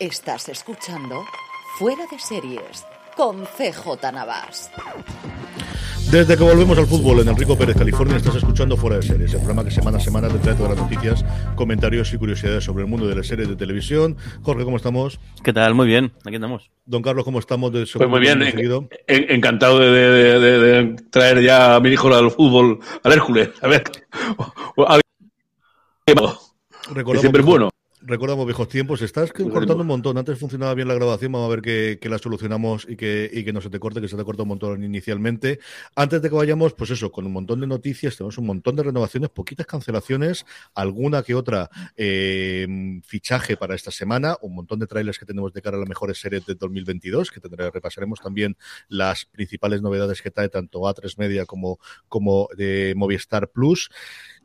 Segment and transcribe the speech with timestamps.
[0.00, 1.24] Estás escuchando
[1.76, 4.70] Fuera de Series con CJ Navas.
[6.12, 9.40] Desde que volvemos al fútbol en Enrico Pérez, California, estás escuchando Fuera de Series, el
[9.40, 11.24] programa que semana a semana te trae todas las noticias,
[11.56, 14.16] comentarios y curiosidades sobre el mundo de las series de televisión.
[14.42, 15.18] Jorge, ¿cómo estamos?
[15.42, 15.74] ¿Qué tal?
[15.74, 16.70] Muy bien, aquí andamos.
[16.86, 17.72] Don Carlos, ¿cómo estamos?
[17.72, 22.06] De pues muy bien, en, encantado de, de, de, de, traer ya a mi hijo
[22.14, 23.50] al fútbol, al Hércules.
[23.60, 23.82] A ver,
[27.20, 27.70] siempre es bueno.
[28.08, 29.02] Recordamos viejos tiempos.
[29.02, 30.16] Estás cortando un montón.
[30.16, 31.30] Antes funcionaba bien la grabación.
[31.30, 34.00] Vamos a ver que, que la solucionamos y que, y que, no se te corte,
[34.00, 35.60] que se te corta un montón inicialmente.
[35.94, 38.84] Antes de que vayamos, pues eso, con un montón de noticias, tenemos un montón de
[38.84, 42.66] renovaciones, poquitas cancelaciones, alguna que otra eh,
[43.04, 46.18] fichaje para esta semana, un montón de trailers que tenemos de cara a las mejores
[46.18, 48.56] series de 2022, que tendré, repasaremos también
[48.88, 53.90] las principales novedades que trae tanto A3 Media como, como de Movistar Plus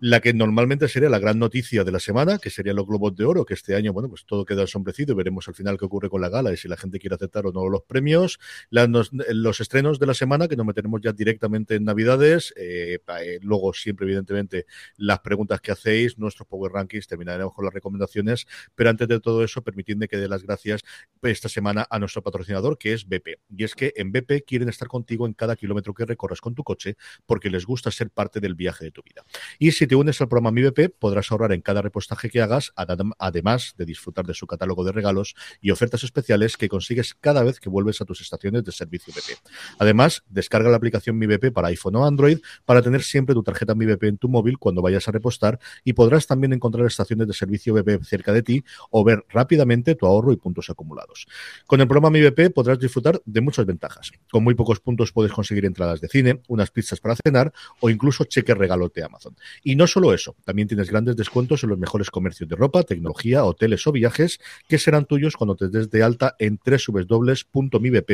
[0.04, 3.24] la que normalmente sería la gran noticia de la semana, que serían los Globos de
[3.24, 6.10] Oro, que este año, bueno, pues todo queda ensombrecido y veremos al final qué ocurre
[6.10, 8.38] con la gala y si la gente quiere aceptar o no los premios.
[8.70, 12.54] los estrenos de la semana, que nos meteremos ya directamente en Navidades.
[12.58, 14.66] Eh, eh, luego, siempre, evidentemente,
[14.98, 18.46] las preguntas que hacéis, nuestros Power Rankings, terminaremos con las recomendaciones.
[18.76, 20.82] Pero antes de todo eso, permitidme que dé las gracias
[21.22, 23.40] esta semana a nuestro patrocinador, que es BP.
[23.56, 26.66] Y es que en BP quieren estar contigo en cada kilómetro que recorras con tu
[26.66, 29.24] coche, porque les gusta ser parte del viaje de tu vida.
[29.60, 33.74] Y si te unes al programa MiBP, podrás ahorrar en cada repostaje que hagas, además
[33.78, 37.70] de disfrutar de su catálogo de regalos y ofertas especiales que consigues cada vez que
[37.70, 39.40] vuelves a tus estaciones de servicio BP.
[39.80, 44.04] Además, descarga la aplicación MiBP para iPhone o Android para tener siempre tu tarjeta MiBP
[44.04, 48.04] en tu móvil cuando vayas a repostar y podrás también encontrar estaciones de servicio BP
[48.04, 51.28] cerca de ti o ver rápidamente tu ahorro y puntos acumulados.
[51.66, 54.12] Con el programa MiBP podrás disfrutar de muchas ventajas.
[54.32, 58.24] Con muy pocos puntos puedes conseguir entradas de cine, unas pizzas para cenar o incluso
[58.26, 59.36] cheque regalote de Amazon.
[59.64, 62.84] Y no no solo eso, también tienes grandes descuentos en los mejores comercios de ropa,
[62.84, 64.40] tecnología, hoteles o viajes
[64.70, 66.58] que serán tuyos cuando te des de alta en
[66.88, 68.06] www.mibp.es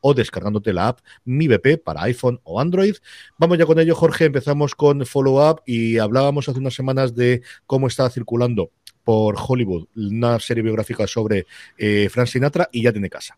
[0.00, 2.94] o descargándote la app MiBP para iPhone o Android.
[3.38, 4.26] Vamos ya con ello, Jorge.
[4.26, 8.70] Empezamos con Follow Up y hablábamos hace unas semanas de cómo estaba circulando
[9.02, 13.36] por Hollywood una serie biográfica sobre eh, Frank Sinatra y ya tiene casa.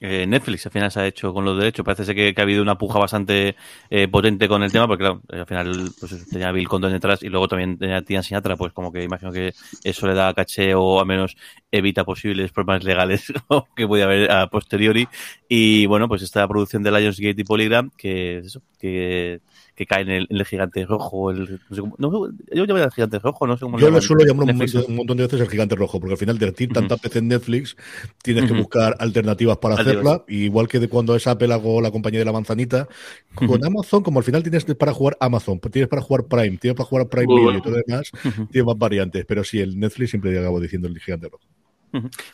[0.00, 1.84] Eh, Netflix al final se ha hecho con los derechos.
[1.84, 3.56] Parece ser que, ha habido una puja bastante
[3.90, 7.28] eh, potente con el tema, porque claro, al final pues, tenía Bill Condon detrás y
[7.28, 9.52] luego también tenía Tina Sinatra, pues como que imagino que
[9.82, 11.36] eso le da caché o al menos
[11.70, 13.32] evita posibles problemas legales
[13.76, 15.08] que puede haber a posteriori.
[15.48, 18.42] Y bueno, pues esta producción de Lionsgate y Polygram, que
[18.78, 19.40] que
[19.74, 21.30] que cae en el, gigante rojo.
[21.30, 24.00] El, no sé cómo, no, yo llamo el gigante rojo, no sé cómo Yo lo
[24.00, 26.94] suelo llamar un, montón de veces el gigante rojo, porque al final de decir tanta
[26.94, 27.76] uh en Netflix
[28.22, 30.24] tienes que buscar alternativas para hacerla.
[30.28, 32.88] igual que de cuando es Apple hago la compañía de la manzanita,
[33.34, 36.88] con Amazon, como al final tienes para jugar Amazon, tienes para jugar Prime, tienes para
[36.88, 38.10] jugar Prime Video y todo lo demás,
[38.50, 39.24] tienes más variantes.
[39.26, 41.44] Pero sí, el Netflix siempre acabo diciendo el gigante rojo.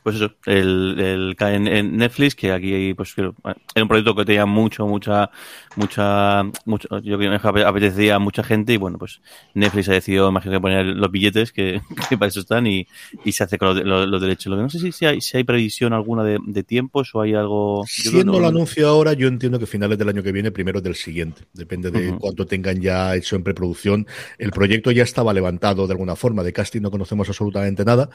[0.03, 3.33] Pues eso, el, el cae en, Netflix, que aquí pues era
[3.83, 5.31] un proyecto que tenía mucho, mucha,
[5.77, 9.21] mucha, mucho, yo creo que apetecía a mucha gente y bueno, pues
[9.55, 11.81] Netflix ha decidido, imagino que poner los billetes que,
[12.11, 12.87] para eso están y,
[13.25, 14.51] y se hace con los, derechos.
[14.51, 17.21] Lo que no sé si, si, hay, si hay previsión alguna de, de tiempos o
[17.21, 17.85] hay algo...
[17.87, 21.43] Siendo el anuncio ahora, yo entiendo que finales del año que viene, primero del siguiente.
[21.53, 24.07] Depende de cuánto tengan ya hecho en preproducción.
[24.39, 26.43] El proyecto ya estaba levantado de alguna forma.
[26.43, 28.11] De casting no conocemos absolutamente nada.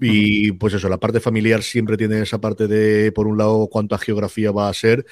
[0.00, 3.98] Y pues eso, la parte familiar siempre tiene esa parte de, por un lado, cuánta
[3.98, 5.06] geografía va a ser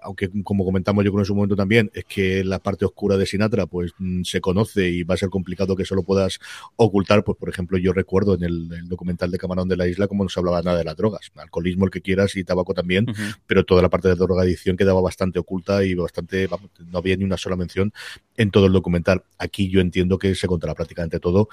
[0.00, 3.26] aunque como comentamos yo con en su momento también, es que la parte oscura de
[3.26, 6.38] Sinatra pues mm, se conoce y va a ser complicado que eso lo puedas
[6.76, 10.24] ocultar, pues por ejemplo yo recuerdo en el, documental de Camarón de la Isla como
[10.24, 13.06] no se hablaba nada de las drogas, alcoholismo el que quieras y tabaco también,
[13.46, 17.24] pero toda la parte de drogadicción quedaba bastante oculta y bastante, vamos, no había ni
[17.24, 17.92] una sola mención
[18.36, 19.24] en todo el documental.
[19.38, 21.48] Aquí yo entiendo que se contará prácticamente todo.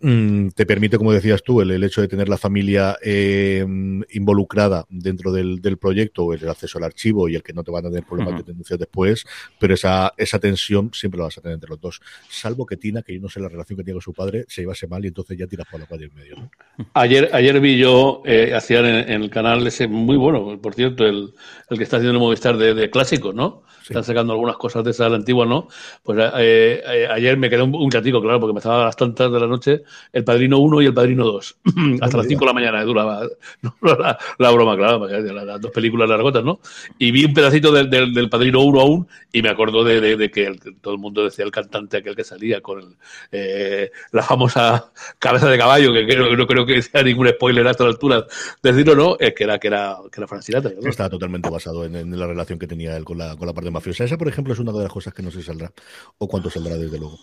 [0.00, 3.64] Mm, te permite, como decías tú, el, hecho de tener la familia eh,
[4.12, 7.88] involucrada dentro del, proyecto, el acceso al archivo y el que no te van a
[7.88, 9.24] tener problemas de denuncias después,
[9.58, 12.00] pero esa, esa tensión siempre la vas a tener entre los dos.
[12.28, 14.62] Salvo que Tina, que yo no sé la relación que tiene con su padre, se
[14.62, 16.50] llevase mal y entonces ya tiras por la calle en medio.
[16.92, 21.32] Ayer, ayer vi yo, eh, hacían en, el canal ese muy bueno, por cierto, el,
[21.70, 23.62] el que está haciendo el Movistar de, de clásicos, ¿no?
[23.82, 25.68] Están sacando algunas cosas de esa antigua, ¿no?
[26.02, 29.30] Pues eh, ayer me quedé un, un, ratico, claro, porque me estaba a las tantas
[29.30, 31.56] de la noche el Padrino 1 y el Padrino 2.
[32.00, 33.26] Hasta las 5 de la mañana duraba
[34.38, 36.60] la, broma, claro, las dos películas largotas, ¿no?
[36.98, 40.52] Y vi un pedacito del, del, Padrino 1 aún y me acuerdo de, de, que
[40.80, 42.96] todo el mundo decía el cantante aquel que salía con
[43.32, 47.84] eh, la famosa cabeza de caballo, que, no creo que sea ningún spoiler a esta
[47.84, 48.26] altura
[48.62, 49.16] decirlo, ¿no?
[49.18, 50.70] Es que era, que era, que era Francinata.
[50.80, 50.88] ¿no?
[50.88, 53.70] Estaba totalmente basado en, en, la relación que tenía él con la, con la parte
[53.70, 54.04] mafiosa.
[54.04, 55.72] Esa, por ejemplo, es una de las cosas que no se saldrá,
[56.18, 57.18] o cuánto saldrá, desde luego.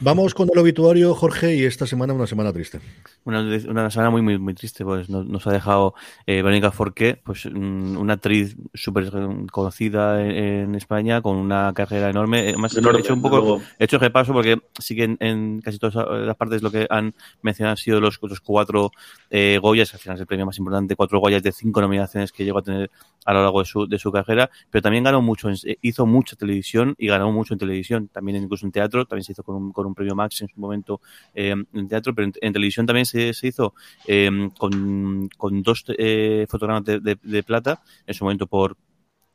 [0.00, 2.80] Vamos con el obituario, Jorge, y esta semana una semana triste.
[3.24, 5.94] Una, una semana muy, muy, muy triste, pues nos, ha dejado
[6.26, 9.10] eh, Verónica Forqué, pues una actriz súper
[9.50, 12.40] conocida en, España, con una carrera enorme.
[12.40, 15.94] Además, he hecho un poco, he hecho repaso porque sí que en, casi todas
[16.26, 18.90] las partes lo que han mencionado han sido los, los cuatro
[19.30, 22.44] eh, Goyas, al final es el premio más importante, cuatro Goyas de cinco nominaciones que
[22.44, 22.90] llegó a tener
[23.26, 25.50] a lo largo de su, de su carrera, pero también ganó mucho,
[25.82, 29.42] hizo mucha televisión y ganó mucho en televisión, también incluso en teatro, también se hizo
[29.42, 31.00] con un, con un premio Max en su momento
[31.34, 33.74] eh, en teatro, pero en, televisión también se, se hizo
[34.06, 38.76] eh, con, con, dos eh, fotogramas de, de, plata, en su momento por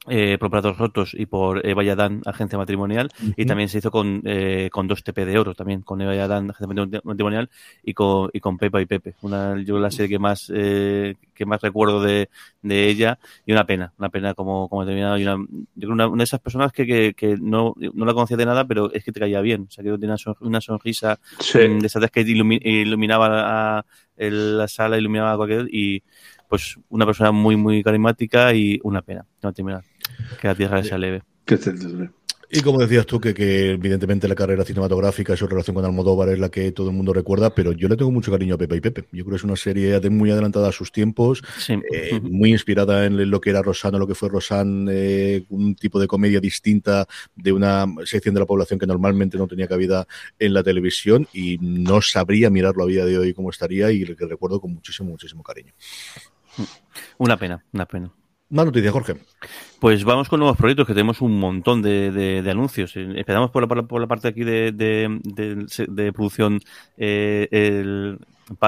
[0.08, 4.70] eh, por Rotos y por Eva Yadán, Agencia Matrimonial, y también se hizo con, eh,
[4.72, 7.52] con dos TP de oro, también con Eva Yadán, Agencia Matrimonial,
[7.84, 9.14] y con, y con Pepa y Pepe.
[9.22, 12.30] Una, yo la serie que más, eh, que más recuerdo de,
[12.64, 16.24] de ella, y una pena, una pena como, como terminado, y una, una, una, de
[16.24, 19.20] esas personas que, que, que, no, no la conocía de nada, pero es que te
[19.20, 21.20] caía bien, o sea, que tenía una sonrisa
[21.54, 23.86] mm, de esas que iluminaba a,
[24.18, 26.02] la sala, iluminaba a cualquier, y
[26.50, 29.91] pues una persona muy, muy carismática y una pena, no terminar.
[30.40, 31.24] Que la tierra sea leve.
[32.54, 36.28] Y como decías tú, que, que, evidentemente la carrera cinematográfica y su relación con Almodóvar
[36.28, 38.76] es la que todo el mundo recuerda, pero yo le tengo mucho cariño a Pepe
[38.76, 39.02] y Pepe.
[39.14, 43.30] Yo creo que es una serie muy adelantada a sus tiempos, eh, muy inspirada en
[43.30, 47.08] lo que era Rosano, lo que fue Rosan, eh, un tipo de comedia distinta
[47.38, 50.06] de una sección de la población que normalmente no tenía cabida
[50.38, 54.26] en la televisión y no sabría mirarlo a día de hoy cómo estaría y que
[54.26, 55.72] recuerdo con muchísimo, muchísimo cariño.
[57.18, 58.12] Una pena, una pena.
[58.52, 59.16] Más noticias, Jorge.
[59.80, 62.96] Pues vamos con nuevos proyectos, que tenemos un montón de, anuncios.
[62.98, 66.60] Eh, empezamos por la, por la, parte aquí de, de producción
[66.98, 68.20] eh, el,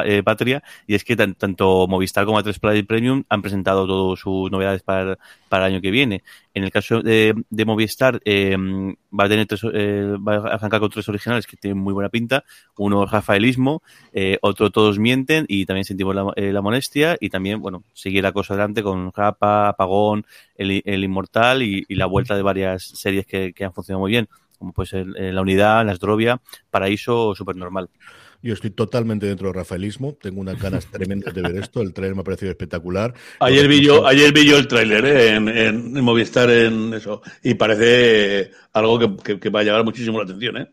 [0.06, 4.52] eh, Patria, y es que tanto Movistar como A3 Play Premium han presentado todas sus
[4.52, 5.18] novedades para,
[5.50, 6.24] para el año que viene.
[6.54, 8.56] En el caso de, de Movistar, eh,
[9.18, 12.10] va a tener tres, eh, va a arrancar con tres originales que tienen muy buena
[12.10, 12.44] pinta.
[12.78, 17.62] Uno Rafaelismo, eh, otro Todos Mienten y también Sentimos la, eh, la Molestia y también,
[17.62, 20.26] bueno, seguir la cosa adelante con Rapa, Apagón,
[20.56, 24.28] El, Inmortal y, y, la vuelta de varias series que, han funcionado muy bien,
[24.58, 27.90] como pues el, La Unidad, La Esdrovia, Paraíso o Supernormal.
[28.44, 32.14] Yo estoy totalmente dentro del rafaelismo, tengo unas ganas tremendas de ver esto, el trailer
[32.14, 33.14] me ha parecido espectacular.
[33.40, 35.36] Ayer vi yo, ayer vi yo el tráiler ¿eh?
[35.36, 39.86] en, en, en, Movistar en eso y parece algo que, que, que va a llamar
[39.86, 40.68] muchísimo la atención, ¿eh?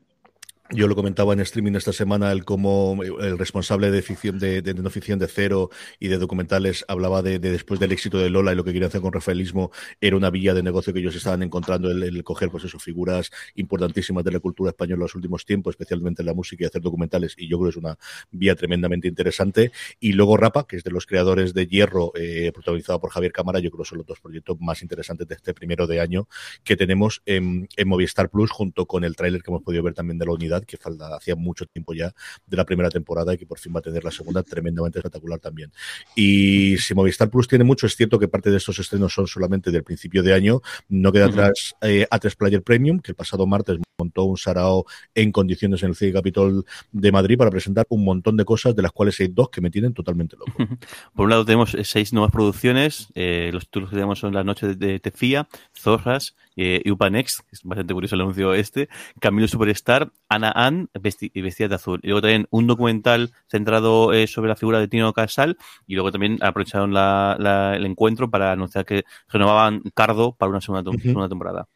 [0.72, 4.72] Yo lo comentaba en streaming esta semana, el como el responsable de ficción de, de,
[4.72, 5.68] no ficción de cero
[5.98, 8.86] y de documentales hablaba de, de, después del éxito de Lola y lo que querían
[8.86, 12.50] hacer con Rafaelismo era una vía de negocio que ellos estaban encontrando el, el coger
[12.50, 16.34] pues eso, figuras importantísimas de la cultura española en los últimos tiempos, especialmente en la
[16.34, 17.98] música y hacer documentales, y yo creo que es una
[18.30, 19.72] vía tremendamente interesante.
[19.98, 23.58] Y luego Rapa, que es de los creadores de Hierro, eh, protagonizado por Javier Cámara,
[23.58, 26.28] yo creo que son los dos proyectos más interesantes de este primero de año
[26.62, 30.18] que tenemos en, en Movistar Plus, junto con el tráiler que hemos podido ver también
[30.18, 32.12] de la unidad que falta hacía mucho tiempo ya
[32.46, 35.38] de la primera temporada y que por fin va a tener la segunda tremendamente espectacular
[35.38, 35.72] también.
[36.14, 39.70] Y si Movistar Plus tiene mucho, es cierto que parte de estos estrenos son solamente
[39.70, 40.60] del principio de año.
[40.88, 41.32] No queda uh -huh.
[41.32, 45.90] atrás eh, A3 Player Premium, que el pasado martes montó un sarao en condiciones en
[45.90, 49.28] el CIE Capitol de Madrid para presentar un montón de cosas, de las cuales hay
[49.28, 50.52] dos que me tienen totalmente loco.
[51.14, 54.74] Por un lado tenemos seis nuevas producciones, eh, los títulos que tenemos son La Noche
[54.74, 58.88] de Tefía, Zorras, eh, Next, que es bastante curioso el anuncio este,
[59.18, 60.90] Camilo Superstar, Ana Ann,
[61.20, 62.00] y vestida de azul.
[62.02, 66.12] Y luego también un documental centrado eh, sobre la figura de Tino Casal, y luego
[66.12, 71.68] también aprovecharon el encuentro para anunciar que renovaban Cardo para una segunda temporada.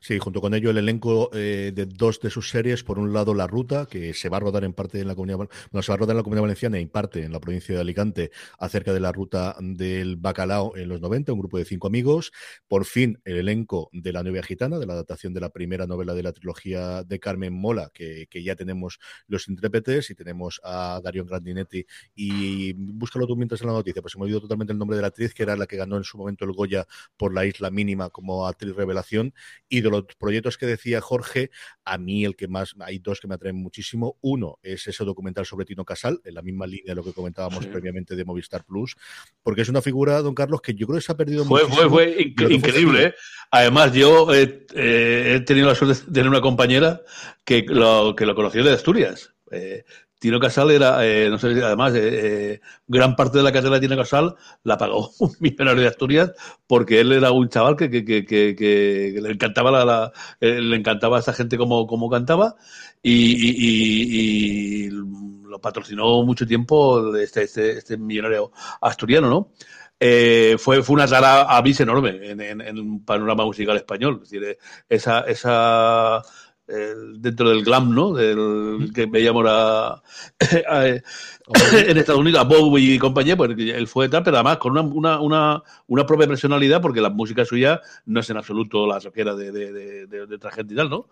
[0.00, 2.82] Sí, junto con ello el elenco eh, de dos de sus series.
[2.82, 5.48] Por un lado, La Ruta, que se va a rodar en parte en la comunidad,
[5.72, 7.74] no, se va a rodar en la comunidad valenciana y en parte en la provincia
[7.74, 11.86] de Alicante, acerca de la ruta del bacalao en los 90, un grupo de cinco
[11.86, 12.32] amigos.
[12.66, 16.14] Por fin, el elenco de La Novia Gitana, de la adaptación de la primera novela
[16.14, 21.24] de la trilogía de Carmen Mola, que, ya tenemos los intérpretes y tenemos a Darío
[21.24, 21.84] Grandinetti.
[22.14, 25.02] Y búscalo tú mientras en la noticia, pues se me olvidó totalmente el nombre de
[25.02, 27.70] la actriz, que era la que ganó en su momento el Goya por la isla
[27.70, 29.34] mínima como actriz revelación
[29.68, 31.50] y de los proyectos que decía Jorge,
[31.84, 34.16] a mí el que más, hay dos que me atraen muchísimo.
[34.20, 37.66] Uno es ese documental sobre Tino Casal, en la misma línea de lo que comentábamos
[37.66, 38.96] previamente de Movistar Plus,
[39.42, 41.88] porque es una figura, don Carlos, que yo creo que se ha perdido fue, Fue,
[41.88, 43.04] fue increíble.
[43.06, 43.14] ¿eh?
[43.50, 47.02] Además, yo eh, he tenido la suerte de tener una compañera
[47.44, 49.34] que lo, que lo conoció de Asturias.
[49.50, 49.84] Eh,
[50.18, 53.80] Tino Casal era, eh, no sé, además, eh, eh, gran parte de la carrera de
[53.80, 54.34] Tino Casal
[54.64, 56.32] la pagó un millonario de Asturias
[56.66, 61.20] porque él era un chaval que, que, que, que le encantaba la, le encantaba a
[61.20, 62.56] esa gente como, como cantaba
[63.02, 69.52] y, y, y, lo patrocinó mucho tiempo este, este, este millonario asturiano, ¿no?
[70.00, 74.20] Eh, fue, fue una sala a mí enorme en, en, en, un panorama musical español.
[74.22, 74.58] Es decir,
[74.88, 76.22] esa, esa
[76.68, 78.12] dentro del glam, ¿no?
[78.12, 80.02] Del que veíamos a,
[80.86, 84.82] en Estados Unidos, a Bob y compañía, pues él fue tal, pero además con una,
[84.82, 89.34] una, una, una, propia personalidad, porque la música suya no es en absoluto la soquera
[89.34, 91.06] de, de, de, de, otra gente y tal, ¿no?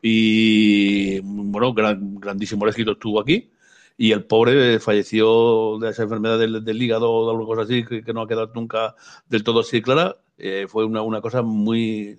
[0.00, 3.50] Y bueno, gran, grandísimo éxito estuvo aquí.
[3.98, 8.14] Y el pobre falleció de esa enfermedad del, del hígado o algo así, que, que,
[8.14, 8.94] no ha quedado nunca
[9.28, 10.16] del todo así clara.
[10.38, 12.18] Eh, fue una, una cosa muy,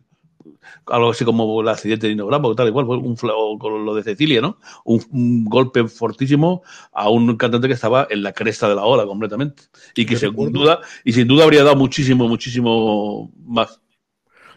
[0.88, 3.16] algo así como el accidente de Inogramo, tal igual, fue un
[3.58, 4.58] con lo de Cecilia, ¿no?
[4.84, 9.64] Un, golpe fortísimo a un cantante que estaba en la cresta de la ola completamente.
[9.96, 13.82] Y que sin duda, y sin duda habría dado muchísimo, muchísimo más.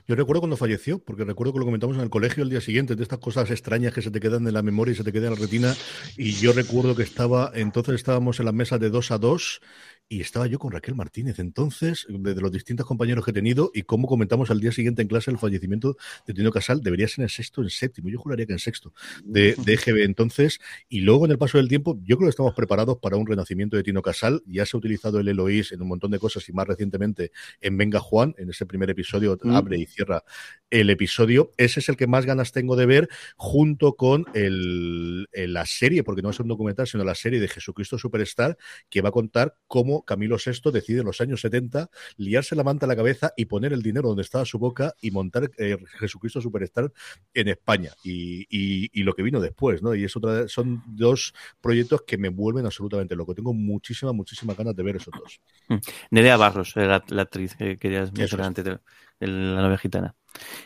[0.06, 2.94] Yo recuerdo cuando falleció, porque recuerdo que lo comentamos en el colegio el día siguiente,
[2.94, 5.32] de estas cosas extrañas que se te quedan en la memoria y se te quedan
[5.32, 5.74] en la retina.
[6.18, 9.62] Y yo recuerdo que estaba, entonces estábamos en la mesa de dos a dos
[10.08, 11.38] y estaba yo con Raquel Martínez.
[11.38, 15.08] Entonces, de, los distintos compañeros que he tenido, y como comentamos al día siguiente en
[15.08, 15.96] clase el fallecimiento
[16.26, 18.92] de Tino Casal, debería ser en sexto, en séptimo, yo juraría que en sexto,
[19.24, 22.54] de, de EGB entonces, y luego en el paso del tiempo, yo creo que estamos
[22.54, 25.88] preparados para un renacimiento de Tino Casal, ya se ha utilizado el Eloís en un
[25.88, 29.54] montón de cosas y más recientemente en Venga Juan, en ese primer episodio, mm.
[29.54, 30.24] abre y cierra
[30.70, 35.66] el episodio, ese es el que más ganas tengo de ver, junto con el, la
[35.66, 38.58] serie, porque no es un documental, sino la serie de Jesucristo Superstar,
[38.90, 42.86] que va a contar cómo Camilo VI decide en los años 70 liarse la manta
[42.86, 46.40] a la cabeza y poner el dinero donde estaba su boca y montar eh, Jesucristo
[46.40, 46.92] Superstar
[47.32, 49.94] en España y, y, lo que vino después, ¿no?
[49.94, 53.34] Y es otra, son dos proyectos que me vuelven absolutamente loco.
[53.34, 55.40] Tengo muchísimas, muchísimas ganas de ver esos dos.
[55.68, 55.76] Mm.
[56.10, 58.78] Nerea Barros, la, la actriz que querías mencionar antes de,
[59.20, 60.14] la novia gitana.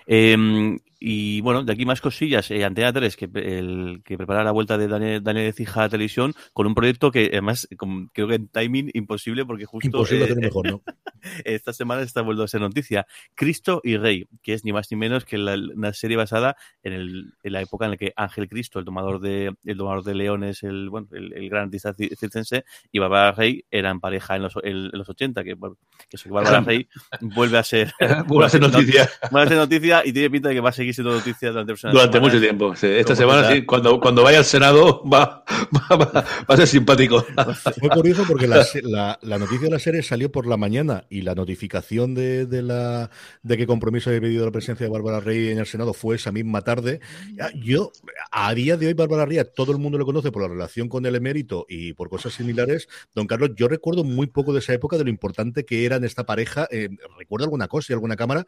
[0.07, 2.51] Eh, y bueno, de aquí más cosillas.
[2.51, 5.89] Eh, Antena 3, que, el, que prepara la vuelta de Daniel, Daniel de Cija a
[5.89, 7.69] televisión con un proyecto que además
[8.13, 10.83] creo que en timing imposible porque justo imposible eh, mejor, ¿no?
[11.45, 13.07] esta semana está vuelto a ser noticia.
[13.35, 16.93] Cristo y Rey, que es ni más ni menos que la, una serie basada en,
[16.93, 20.15] el, en, la época en la que Ángel Cristo, el tomador de, el tomador de
[20.15, 24.55] leones, el, bueno, el, el gran artista circense, y Bárbara Rey eran pareja en los,
[24.63, 25.77] en, los 80, que, bueno,
[26.09, 26.89] que Bárbara Rey
[27.21, 27.93] vuelve a ser,
[28.27, 29.09] vuelve a ser noticia.
[29.31, 31.75] Vuelve a ser noticia y tiene pinta de que va a seguir siendo noticia durante,
[31.91, 32.75] durante mucho tiempo.
[32.81, 35.45] Esta semana, sí, cuando, cuando vaya al Senado, va,
[35.91, 37.25] va, va, a ser simpático.
[37.79, 41.23] Fue curioso porque la, la, la, noticia de la serie salió por la mañana y
[41.23, 43.11] la notificación de, de, la,
[43.43, 46.33] de que compromiso había pedido la presencia de Bárbara Rey en el Senado fue esa
[46.33, 47.01] misma tarde.
[47.55, 47.93] Yo,
[48.31, 51.07] a día de hoy, Bárbara Rey, todo el mundo lo conoce por la relación con
[51.07, 52.89] el emérito y por cosas similares.
[53.15, 56.05] Don Carlos, yo recuerdo muy poco de esa época de lo importante que era en
[56.05, 56.67] esta pareja.
[56.71, 58.45] Eh, recuerdo alguna cosa y alguna cámara,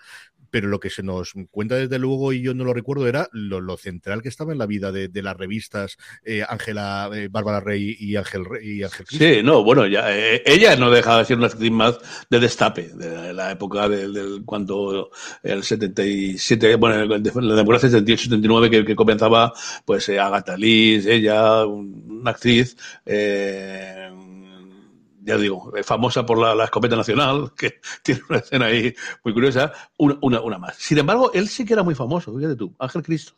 [0.50, 3.76] pero lo que se nos cuenta desde luego y yo no lo recuerdo, era lo,
[3.76, 8.16] central que estaba en la vida de, las revistas eh, Ángela, eh, Bárbara Rey y
[8.16, 11.70] Ángel y Ángel Sí, no, bueno, ya eh, ella no dejaba de ser una actriz
[11.70, 15.10] más de destape, de la época del, cuando
[15.42, 19.52] el 77, bueno, la temporada 78, 79 que, que comenzaba,
[19.84, 24.10] pues Agatha Liz, ella, una actriz, eh,
[25.30, 28.94] ya digo, famosa por la, escopeta nacional, que tiene una escena ahí
[29.24, 30.76] muy curiosa, una, una, una, más.
[30.76, 33.34] Sin embargo, él sí que era muy famoso, fíjate tú, Ángel Cristo.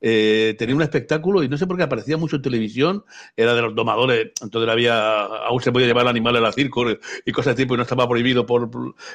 [0.00, 3.04] eh, tenía un espectáculo y no sé por qué aparecía mucho en televisión,
[3.36, 6.84] era de los domadores, entonces había, aún se podía llevar animales al circo
[7.24, 8.70] y cosas de tipo y no estaba prohibido por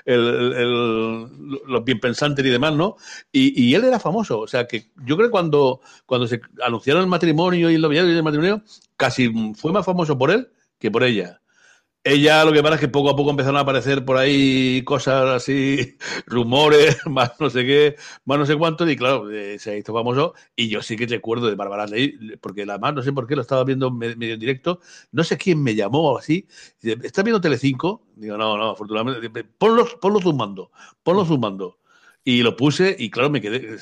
[0.06, 2.96] los bien pensantes y demás, ¿no?
[3.32, 7.10] Y, él era famoso, o sea que yo creo que cuando, cuando se anunciaron el
[7.10, 8.64] matrimonio y el noviazgo y el matrimonio,
[8.98, 11.42] casi fue más famoso por él que por ella.
[12.04, 15.26] Ella lo que pasa es que poco a poco empezaron a aparecer por ahí cosas
[15.30, 19.94] así, rumores, más no sé qué, más no sé cuánto, y claro, eh, se hizo
[19.94, 20.34] famoso.
[20.56, 23.42] Y yo sí que recuerdo de Bárbara Ley, porque además no sé por qué lo
[23.42, 24.80] estaba viendo medio en directo,
[25.12, 26.48] no sé quién me llamó o así.
[26.82, 28.04] ¿Estás viendo Telecinco?
[28.16, 30.72] Digo, no, no, afortunadamente, ponlo, ponlo zoomando,
[31.04, 31.80] ponlo zoomando.
[32.24, 33.78] Y lo puse y claro, me quedé,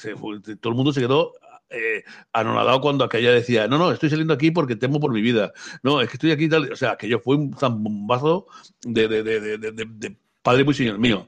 [0.57, 1.33] todo el mundo se quedó
[1.69, 2.03] eh,
[2.33, 5.51] anonadado cuando aquella decía, no, no, estoy saliendo aquí porque temo por mi vida.
[5.83, 6.71] No, es que estoy aquí tal.
[6.71, 8.47] O sea, que yo fui un zambombazo
[8.83, 11.27] de, de, de, de, padre muy señor mío.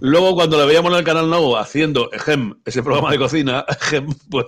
[0.00, 4.08] Luego, cuando la veíamos en el canal nuevo haciendo Ejem, ese programa de cocina, Ejem,
[4.28, 4.46] pues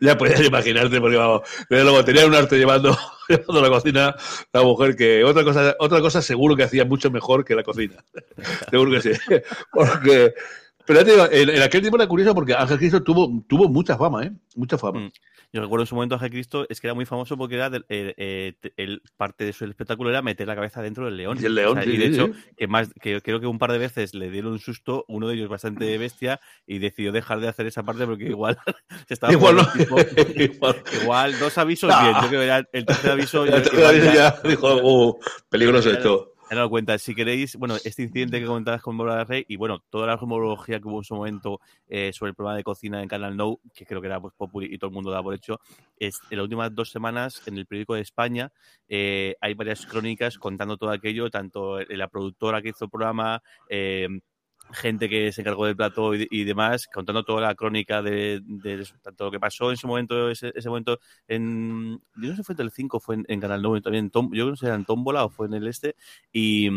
[0.00, 4.16] ya podías imaginarte, porque vamos, luego tenía un arte llevando, llevando la cocina
[4.52, 8.04] la mujer que otra cosa, otra cosa seguro que hacía mucho mejor que la cocina.
[8.70, 9.20] seguro que sí.
[9.72, 10.34] Porque
[10.86, 13.96] pero ya te digo, en, aquel tiempo era curioso porque Ángel Cristo tuvo, tuvo mucha
[13.96, 14.32] fama, ¿eh?
[14.54, 15.00] Mucha fama.
[15.00, 15.12] Mm.
[15.54, 18.54] Yo recuerdo en su momento Ángel Cristo es que era muy famoso porque era eh,
[18.76, 21.38] el, parte de su espectáculo era meter la cabeza dentro del león.
[21.40, 24.14] Y el león, y de hecho, que más, que creo que un par de veces
[24.14, 27.84] le dieron un susto, uno de ellos bastante bestia, y decidió dejar de hacer esa
[27.84, 28.58] parte porque igual
[29.06, 29.62] se estaba igual, no.
[31.02, 32.14] igual, dos avisos bien.
[32.14, 33.44] Yo creo que era el tercer aviso.
[33.44, 36.98] el tercer aviso ya, dijo, uh, peligroso esto he dado cuenta.
[36.98, 40.80] Si queréis, bueno, este incidente que comentabas con Bárbara Rey y bueno, toda la rumorología
[40.80, 43.86] que hubo en su momento eh, sobre el programa de cocina en Canal No, que
[43.86, 45.60] creo que era pues popular y todo el mundo da por hecho,
[45.98, 48.52] es en las últimas dos semanas en el periódico de España
[48.88, 54.08] eh, hay varias crónicas contando todo aquello, tanto la productora que hizo el programa, eh,
[54.72, 58.42] gente que se encargó del plato y, demás, contando toda la crónica de,
[59.02, 62.56] tanto lo que pasó en ese momento, ese, momento en, yo no sé fue en
[62.56, 65.54] Telecinco, fue en, Canal 9 también, yo creo que era en Tómbola o fue en
[65.54, 65.96] el este,
[66.32, 66.68] y,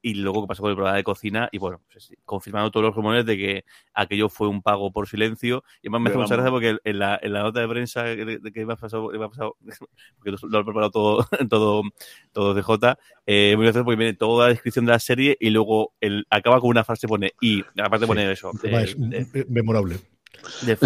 [0.00, 2.94] y luego que pasó con el programa de cocina y bueno, pues, confirmando todos los
[2.94, 3.64] rumores de que
[3.94, 7.18] aquello fue un pago por silencio y además me hace mucha gracia porque en la,
[7.20, 9.56] en la nota de prensa que, que me ha pasado, me ha pasado
[10.18, 11.82] porque lo, he preparado todo, todo,
[12.32, 15.50] todo de J, eh, muy gracioso porque viene toda la descripción de la serie y
[15.50, 18.52] luego el, acaba con una frase pone y, aparte pone eso.
[18.62, 18.96] es
[19.48, 19.96] memorable.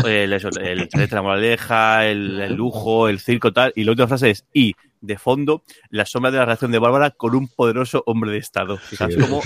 [0.06, 3.72] el, eso, el, la moraleja, el, el, lujo, el circo, tal.
[3.76, 7.10] Y la última frase es y de fondo la sombra de la relación de Bárbara
[7.10, 8.78] con un poderoso hombre de Estado.
[8.78, 9.42] Fijaos como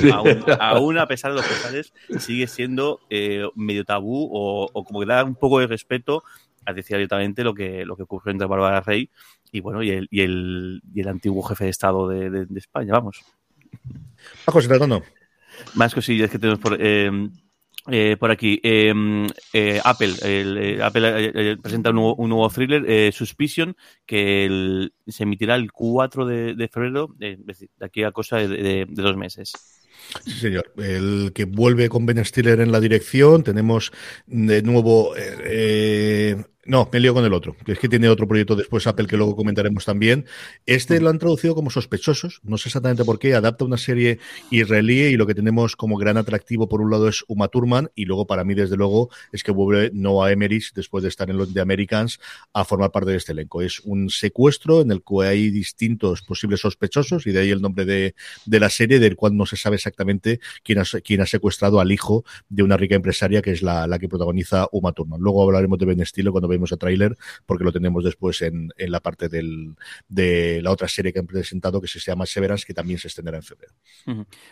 [0.61, 5.25] aún, a pesar de los pesares sigue siendo eh, medio tabú o, como que da
[5.25, 6.23] un poco de respeto
[6.65, 9.11] a decir abiertamente lo que, lo que ocurrió entre Bárbara Rey
[9.51, 13.25] y bueno y el, y el, y el antiguo jefe de Estado de, España, vamos.
[14.47, 14.53] Más
[15.75, 16.77] Más cosillas que tenemos por...
[16.79, 17.11] Eh,
[17.91, 25.23] eh, por aquí, em, eh, Apple, eh, Apple presenta un nuevo, thriller, Suspicion, que se
[25.23, 27.39] emitirá el 4 de, febrero, de
[27.81, 29.53] aquí a cosa de, dos meses.
[30.25, 30.73] Sí, señor.
[30.77, 33.43] El que vuelve con Ben Stiller en la dirección.
[33.43, 33.93] Tenemos
[34.27, 35.15] de nuevo
[36.67, 39.17] no, me lío con el otro, que es que tiene otro proyecto después Apple que
[39.17, 40.27] luego comentaremos también.
[40.67, 44.19] Este lo han traducido como sospechosos, no sé exactamente por qué, adapta una serie
[44.51, 48.05] israelí y lo que tenemos como gran atractivo por un lado es Uma Thurman y
[48.05, 51.53] luego para mí desde luego es que vuelve Noah Emmerich después de estar en los
[51.55, 52.19] de Americans
[52.53, 53.63] a formar parte de este elenco.
[53.63, 57.85] Es un secuestro en el que hay distintos posibles sospechosos y de ahí el nombre
[57.85, 58.15] de,
[58.47, 62.25] la serie del cual no se sabe exactamente quién ha, quién ha secuestrado al hijo
[62.49, 65.21] de una rica empresaria que es la, la que protagoniza Uma Thurman.
[65.21, 68.91] Luego hablaremos de Ben Stiller cuando vemos el tráiler, porque lo tenemos después en, en
[68.91, 69.75] la parte del,
[70.09, 73.37] de la otra serie que han presentado que se llama Severance, que también se extenderá
[73.37, 73.73] en febrero.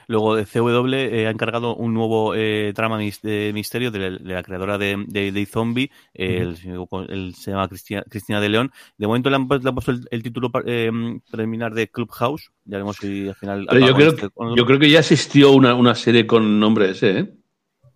[0.06, 5.04] Luego, CW eh, ha encargado un nuevo eh, trama de misterio de la, creadora de,
[5.08, 8.72] de, Zombie, el, se llama Cristina, de León.
[8.98, 10.90] De momento le han, puesto el, título eh,
[11.30, 12.50] preliminar de Clubhouse.
[12.64, 13.66] Ya vemos si al final.
[13.70, 17.34] yo, creo, este yo creo que ya existió una, una serie con nombre ese, ¿eh?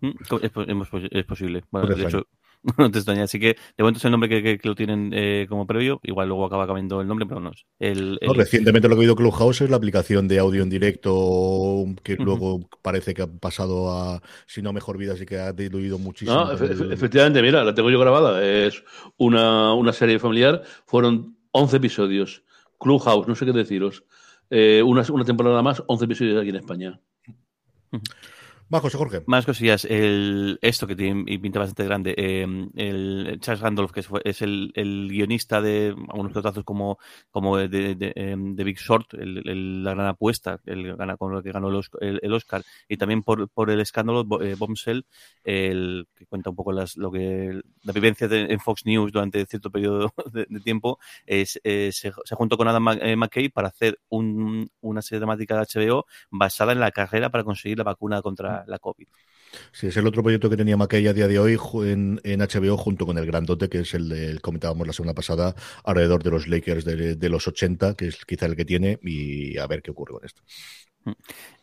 [0.01, 1.63] Es, posible.
[1.71, 2.27] de hecho,
[2.77, 3.23] no te extraña.
[3.23, 5.99] Así que de momento es el nombre que, lo tienen eh, como previo.
[6.03, 7.65] Igual luego acaba cambiando el nombre, pero no es.
[7.79, 12.15] El, recientemente lo que he oído Clubhouse es la aplicación de audio en directo que
[12.15, 16.51] luego parece que ha pasado a, si no mejor vida, así que ha diluido muchísimo.
[16.51, 18.43] efectivamente, mira, la tengo yo grabada.
[18.43, 18.83] Es
[19.17, 20.63] una, una serie familiar.
[20.85, 22.43] Fueron 11 episodios.
[22.79, 24.03] Clubhouse, no sé qué deciros.
[24.49, 26.99] Eh, una, una temporada más, 11 episodios aquí en España.
[28.71, 29.23] Va, José Jorge.
[29.25, 29.83] Más cosillas.
[29.85, 32.13] El, esto que tiene y pinta bastante grande.
[32.15, 36.99] Eh, el Charles Randolph, que es, el, guionista de algunos pelotazos como,
[37.31, 41.69] como de, de, em, Big Short, el, la gran apuesta, el con lo que ganó
[41.69, 45.03] el, Oscar, y también por, por el escándalo eh, Bombshell,
[45.43, 49.71] el que cuenta un poco las, lo que la vivencia en Fox News durante cierto
[49.71, 55.01] periodo de, tiempo, es, eh, se, se, juntó con Adam McKay para hacer un, una
[55.01, 59.07] serie dramática de HBO basada en la carrera para conseguir la vacuna contra la, COVID.
[59.71, 63.05] Sí, es el otro proyecto que tenía Mackey a día de hoy en, HBO junto
[63.05, 66.85] con el grandote, que es el que comentábamos la semana pasada, alrededor de los Lakers
[66.85, 70.25] de, los 80, que es quizá el que tiene, y a ver qué ocurre con
[70.25, 70.41] esto.
[71.05, 71.11] Mm.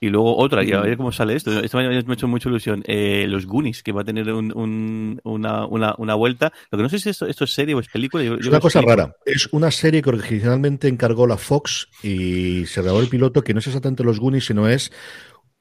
[0.00, 1.58] Y luego otra, y a ver cómo sale esto.
[1.60, 2.82] Esto me ha hecho mucha ilusión.
[2.86, 6.52] Eh, los Goonies, que va a tener una, una, vuelta.
[6.70, 8.22] Lo que no sé si esto, esto es serie o es película.
[8.22, 9.14] es una cosa rara.
[9.24, 13.60] Es una serie que originalmente encargó la Fox y se grabó el piloto, que no
[13.60, 14.92] es exactamente los Goonies, sino es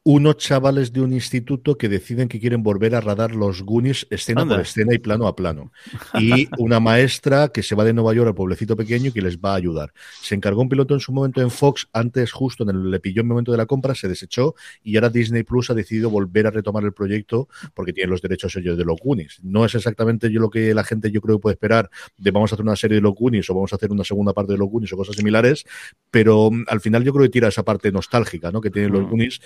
[0.07, 4.45] unos chavales de un instituto que deciden que quieren volver a radar los Goonies escena
[4.45, 5.71] por escena y plano a plano.
[6.19, 9.39] Y una maestra que se va de Nueva York al pueblecito pequeño y que les
[9.39, 9.93] va a ayudar.
[10.21, 13.21] Se encargó un piloto en su momento en Fox, antes justo en el, le pilló
[13.21, 16.45] en el momento de la compra, se desechó y ahora Disney Plus ha decidido volver
[16.45, 19.39] a retomar el proyecto porque tienen los derechos ellos de los Goonies.
[19.41, 22.51] No es exactamente yo lo que la gente yo creo que puede esperar de vamos
[22.51, 24.59] a hacer una serie de los Goonies o vamos a hacer una segunda parte de
[24.59, 25.65] los Goonies o cosas similares,
[26.11, 28.61] pero mm, al final yo creo que tira esa parte nostálgica ¿no?
[28.61, 29.09] que tienen los mm.
[29.09, 29.41] Goonies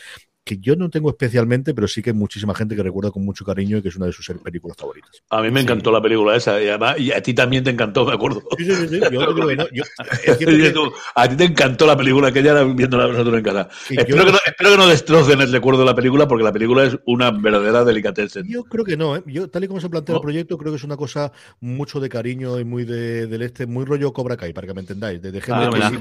[0.50, 3.46] que yo no tengo especialmente, pero sí que hay muchísima gente que recuerda con mucho
[3.46, 5.22] cariño y que es una de sus películas favoritas.
[5.30, 8.04] A mí me encantó la película esa, y, además, y a ti también te encantó,
[8.04, 8.42] me acuerdo.
[8.58, 9.66] Sí, sí, sí, yo creo que no.
[11.16, 13.70] A ti te encantó la película que ya viéndola nosotros en casa.
[13.92, 16.84] Espero, que no, espero que no destrocen el recuerdo de la película, porque la película
[16.84, 18.48] es una verdadera delicatessen.
[18.48, 19.24] Yo creo que no, ¿eh?
[19.28, 22.10] yo, tal y como se plantea el proyecto, creo que es una cosa mucho de
[22.10, 25.22] cariño y muy de, del este, muy rollo Cobra Kai, para que me entendáis.
[25.22, 25.92] De, gente ah,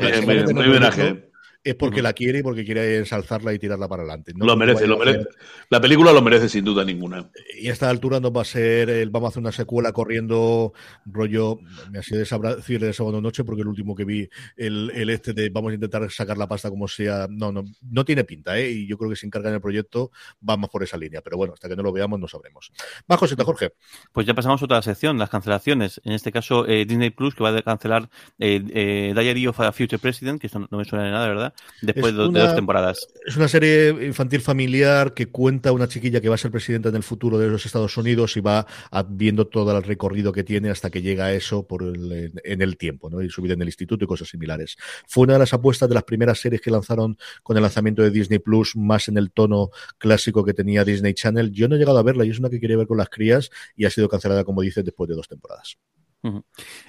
[0.54, 1.28] muy homenaje
[1.64, 4.32] es porque la quiere y porque quiere ensalzarla y tirarla para adelante.
[4.36, 5.26] lo merece, lo merece.
[5.70, 7.30] La película lo merece sin duda ninguna.
[7.60, 10.72] Y a esta altura no va a ser, el, vamos a hacer una secuela corriendo
[11.04, 11.58] rollo,
[11.90, 15.32] me ha sido decir de sábado noche porque el último que vi, el, el, este
[15.32, 18.70] de vamos a intentar sacar la pasta como sea, no, no, no tiene pinta, ¿eh?
[18.70, 21.68] Y yo creo que si encargan el proyecto vamos por esa línea, pero bueno, hasta
[21.68, 22.72] que no lo veamos no sabremos.
[23.10, 23.72] Va, José, Jorge.
[24.12, 26.00] Pues ya pasamos a otra sección, las cancelaciones.
[26.04, 29.72] En este caso, eh, Disney Plus, que va a cancelar eh, eh, Diary of a
[29.72, 31.47] Future President, que esto no me suena de nada, ¿verdad?
[31.82, 33.08] Después de, dos temporadas.
[33.26, 36.96] Es una serie infantil familiar que cuenta una chiquilla que va a ser presidenta en
[36.96, 38.66] el futuro de los Estados Unidos y va
[39.08, 43.10] viendo todo el recorrido que tiene hasta que llega a eso por en el tiempo,
[43.10, 43.22] ¿no?
[43.22, 44.76] Y su vida en el instituto y cosas similares.
[45.06, 48.10] Fue una de las apuestas de las primeras series que lanzaron con el lanzamiento de
[48.10, 51.50] Disney Plus, más en el tono clásico que tenía Disney Channel.
[51.52, 53.50] Yo no he llegado a verla y es una que quería ver con las crías
[53.76, 55.78] y ha sido cancelada, como dices, después de dos temporadas.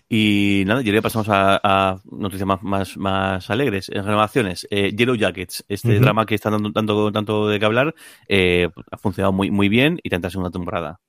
[0.10, 3.90] Y nada, ya pasamos a, noticias más, más, alegres.
[3.90, 7.94] En renovaciones, eh, Yellow Jackets, este drama que está dando tanto, tanto de qué hablar,
[8.28, 11.00] eh, ha funcionado muy, muy bien y tendrá segunda temporada.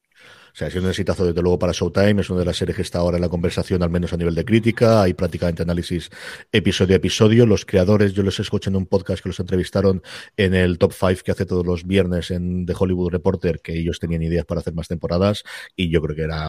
[0.52, 2.76] O sea, ha sido un exitazo desde luego para Showtime, es una de las series
[2.76, 6.10] que está ahora en la conversación, al menos a nivel de crítica, hay prácticamente análisis
[6.52, 7.46] episodio a episodio.
[7.46, 10.02] Los creadores, yo les escuché en un podcast que los entrevistaron
[10.36, 13.98] en el Top 5 que hace todos los viernes en The Hollywood Reporter, que ellos
[13.98, 15.44] tenían ideas para hacer más temporadas,
[15.76, 16.48] y yo creo que era,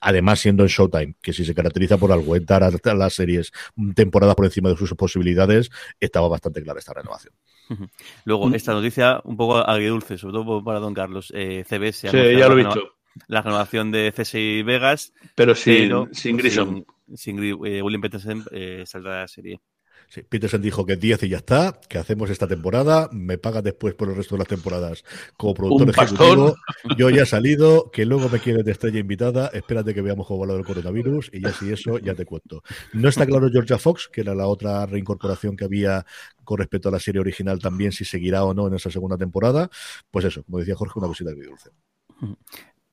[0.00, 3.52] además siendo en Showtime, que si se caracteriza por algo, dar a las series
[3.94, 7.34] temporadas por encima de sus posibilidades, estaba bastante clara esta renovación.
[8.24, 11.32] Luego, esta noticia un poco agridulce, sobre todo para Don Carlos.
[11.34, 12.10] Eh, CBS.
[12.10, 12.95] Sí, ya lo he visto
[13.28, 15.12] la renovación de CSI Vegas.
[15.34, 16.84] Pero sin, sin Grissom.
[17.14, 19.60] Sin, eh, William Peterson eh, saldrá de la serie.
[20.08, 23.94] Sí, Peterson dijo que 10 y ya está, que hacemos esta temporada, me pagas después
[23.94, 25.04] por el resto de las temporadas
[25.36, 26.54] como productor ejecutivo.
[26.96, 30.40] Yo ya he salido, que luego me quieres de estrella invitada, espérate que veamos cómo
[30.40, 32.62] va lo del coronavirus y ya si eso ya te cuento.
[32.92, 36.06] No está claro Georgia Fox, que era la otra reincorporación que había
[36.44, 39.68] con respecto a la serie original también, si seguirá o no en esa segunda temporada.
[40.10, 41.70] Pues eso, como decía Jorge, una cosita de dulce.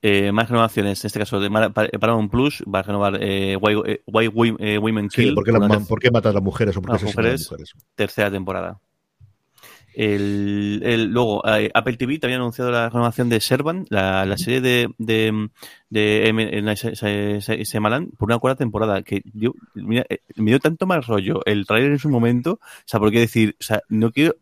[0.06, 4.02] Eh, más renovaciones, en este caso de Paramount Plus va a renovar eh, Why, eh,
[4.60, 5.34] eh, Women Kill.
[5.34, 7.74] ¿por, qué ¿por matar a las mujeres o por qué las mujeres, mujeres?
[7.96, 8.82] Tercera temporada.
[9.94, 14.60] El, el, luego, Apple TV también ha anunciado la renovación de Servan, la, la serie
[14.60, 15.50] de, de,
[15.90, 19.04] de, Semalan, por una cuarta temporada.
[19.04, 23.00] Que yo, mira, me dio tanto más rollo el trailer en su momento, o sea,
[23.00, 24.36] por qué decir, o sea, no quiero,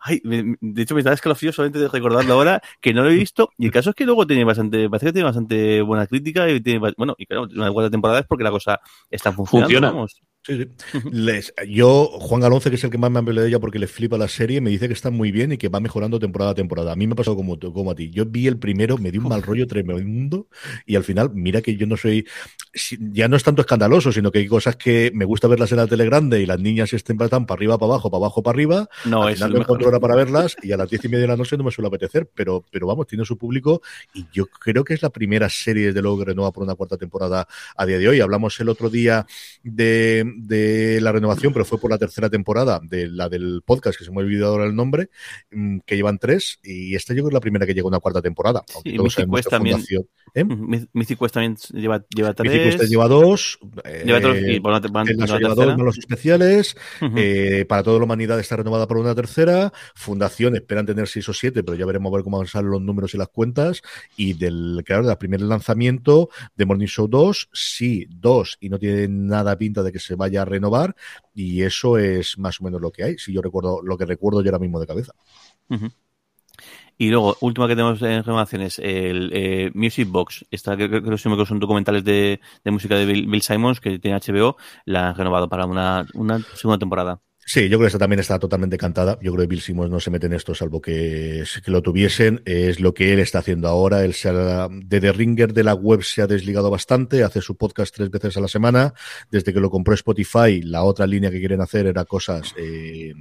[0.00, 3.50] Ay, de hecho me está escalofrío solamente de recordarlo ahora, que no lo he visto.
[3.58, 6.60] Y el caso es que luego tiene bastante, parece que tiene bastante buena crítica y
[6.60, 9.90] tiene, bueno, y claro, una buena temporada es porque la cosa está funcionando.
[9.92, 10.06] Funciona.
[10.42, 10.68] Sí, sí.
[11.12, 13.78] Les, yo, Juan Galonce, que es el que más me ha hablado de ella porque
[13.78, 16.52] le flipa la serie, me dice que está muy bien y que va mejorando temporada
[16.52, 16.92] a temporada.
[16.92, 18.10] A mí me ha pasado como, como a ti.
[18.10, 20.48] Yo vi el primero, me dio un mal rollo tremendo
[20.86, 22.26] y al final, mira que yo no soy,
[23.12, 25.86] ya no es tanto escandaloso, sino que hay cosas que me gusta verlas en la
[25.86, 28.88] tele grande y las niñas estén para arriba, para abajo, para abajo, para arriba.
[29.04, 31.22] No, al es final me encuentro hora para verlas y a las diez y media
[31.22, 33.82] de la noche no me suele apetecer, pero, pero vamos, tiene su público
[34.14, 36.96] y yo creo que es la primera serie, desde luego, que renueva por una cuarta
[36.96, 38.20] temporada a día de hoy.
[38.20, 39.26] Hablamos el otro día
[39.62, 44.04] de, de la renovación, pero fue por la tercera temporada de la del podcast, que
[44.04, 45.10] se me ha olvidado ahora el nombre,
[45.50, 47.88] mm, que llevan tres, y esta yo creo que es la primera que llega a
[47.88, 48.62] una cuarta temporada.
[48.84, 48.96] Sí,
[49.48, 49.80] también,
[50.34, 50.44] ¿eh?
[51.20, 52.76] Quest también lleva, lleva tres.
[52.76, 53.58] Quest lleva dos.
[54.04, 56.76] Lleva dos y por una, por una, una lleva dos los especiales.
[57.00, 57.14] Uh -huh.
[57.16, 59.72] eh, para toda la humanidad está renovada por una tercera.
[59.94, 62.70] Fundación esperan tener seis o siete, pero ya veremos a ver cómo van a salir
[62.70, 63.82] los números y las cuentas.
[64.16, 69.08] Y del, claro, del primer lanzamiento de Morning Show 2, sí, dos, y no tiene
[69.08, 70.94] nada pinta de que se vaya a renovar
[71.34, 74.42] y eso es más o menos lo que hay, si yo recuerdo lo que recuerdo
[74.42, 75.12] yo ahora mismo de cabeza.
[76.98, 80.44] Y luego, última que tenemos en renovaciones, el eh, Music Box.
[80.50, 84.18] Esta creo que, que son documentales de, de música de Bill, Bill, Simons, que tiene
[84.18, 87.22] HBO, la han renovado para una, una segunda temporada.
[87.52, 89.18] Sí, yo creo que esta también está totalmente cantada.
[89.20, 92.42] Yo creo que Bill Simmons no se mete en esto, salvo que, que lo tuviesen.
[92.44, 94.04] Es lo que él está haciendo ahora.
[94.04, 97.24] Él se ha, de The Ringer de la web se ha desligado bastante.
[97.24, 98.94] Hace su podcast tres veces a la semana.
[99.32, 103.14] Desde que lo compró Spotify, la otra línea que quieren hacer era cosas eh,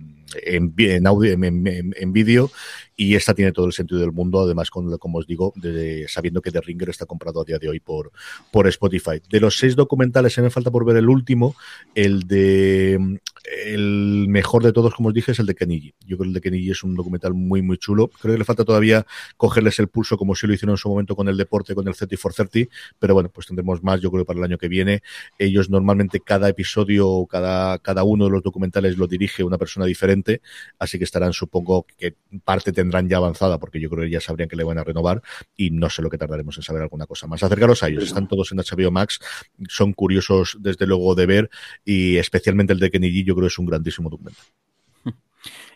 [0.43, 2.51] en, audio, en, en, en vídeo.
[2.95, 6.41] Y esta tiene todo el sentido del mundo, además, con, como os digo, de, sabiendo
[6.41, 8.11] que The Ringer está comprado a día de hoy por,
[8.51, 9.21] por Spotify.
[9.29, 11.55] De los seis documentales, se me falta por ver el último,
[11.95, 13.19] el de
[13.65, 16.33] el mejor de todos, como os dije, es el de Kenny Yo creo que el
[16.33, 18.09] de Kenny es un documental muy, muy chulo.
[18.09, 19.05] Creo que le falta todavía
[19.37, 21.95] cogerles el pulso, como si lo hicieron en su momento con el deporte, con el
[21.95, 25.01] 30 for 30, pero bueno, pues tendremos más, yo creo, para el año que viene.
[25.37, 30.18] Ellos normalmente cada episodio, cada, cada uno de los documentales lo dirige una persona diferente,
[30.77, 34.49] así que estarán, supongo, que parte tendrán ya avanzada, porque yo creo que ya sabrían
[34.49, 35.21] que le van a renovar
[35.55, 37.43] y no sé lo que tardaremos en saber alguna cosa más.
[37.43, 39.19] Acercaros a ellos, están todos en HBO Max,
[39.67, 41.49] son curiosos desde luego de ver
[41.85, 44.45] y especialmente el de Kenny G, yo creo que es un grandísimo documental.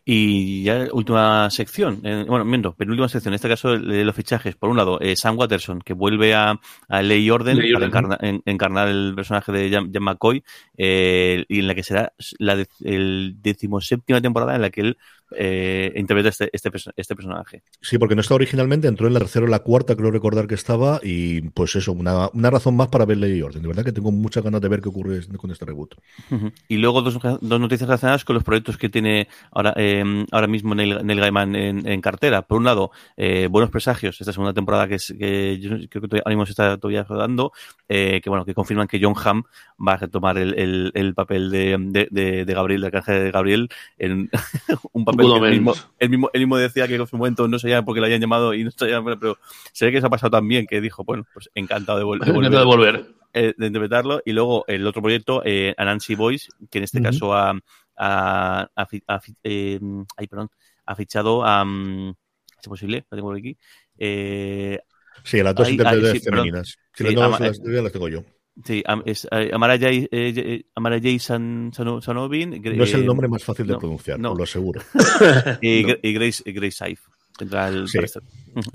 [0.05, 4.13] Y ya última sección, eh, bueno, miento, pero última sección, en este caso de los
[4.13, 4.55] fichajes.
[4.55, 8.17] Por un lado, eh, Sam Watterson, que vuelve a, a Ley Orden Ley para encarna,
[8.19, 10.43] en, encarnar el personaje de Jan, Jan McCoy,
[10.77, 14.97] eh, y en la que será la de, el decimoséptima temporada en la que él
[15.37, 17.63] eh, interpreta este, este, este, personaje.
[17.81, 20.55] Sí, porque no estaba originalmente, entró en la tercera o la cuarta, creo recordar que
[20.55, 23.61] estaba, y pues eso, una, una razón más para ver Ley Orden.
[23.61, 25.95] De verdad que tengo muchas ganas de ver qué ocurre con este reboot.
[26.29, 26.53] Uh -huh.
[26.67, 30.75] Y luego dos, dos, noticias relacionadas con los proyectos que tiene ahora, eh, ahora mismo
[30.75, 32.41] Neil, Neil Gaiman en, en, cartera.
[32.41, 36.07] Por un lado, eh, Buenos Presagios, esta segunda temporada que, es, que yo creo que
[36.07, 37.51] todavía, ahora está todavía rodando,
[37.87, 39.43] eh, que bueno, que confirman que John Hamm
[39.85, 43.31] va a retomar el, el, el papel de, de, de, de, Gabriel, de arcángel de
[43.31, 44.29] Gabriel, en
[44.93, 47.59] un papel que él mismo, él, mismo, él mismo decía que en su momento no
[47.59, 49.37] sabía por qué le habían llamado y no sabía, pero
[49.71, 52.19] se ve que se ha pasado tan bien que dijo, bueno, pues encantado de, vol
[52.19, 52.51] de volver.
[52.51, 53.05] de volver.
[53.35, 54.21] Eh, de interpretarlo.
[54.25, 57.05] Y luego el otro proyecto, eh, Anansi Boys, que en este uh -huh.
[57.05, 57.49] caso ha,
[57.97, 59.79] ha, ha, ha eh,
[60.17, 60.49] ay, perdón,
[60.85, 61.63] ha fichado a.
[61.63, 62.13] Um,
[62.61, 63.05] ¿Es posible?
[63.09, 63.57] Lo tengo por aquí.
[63.97, 64.79] Eh,
[65.23, 66.77] sí, las dos intérpretes femeninas.
[66.93, 68.23] Si sí, las, las, las tengo yo.
[68.63, 72.61] Sí, es Amara Jay, eh, Amara Jay San, San, Sanovin.
[72.61, 74.33] No es el nombre más fácil de no, pronunciar, no.
[74.33, 74.81] os lo aseguro.
[75.61, 75.95] y, no.
[76.01, 77.01] y, Grace, Grace Saif.
[77.39, 77.99] El sí.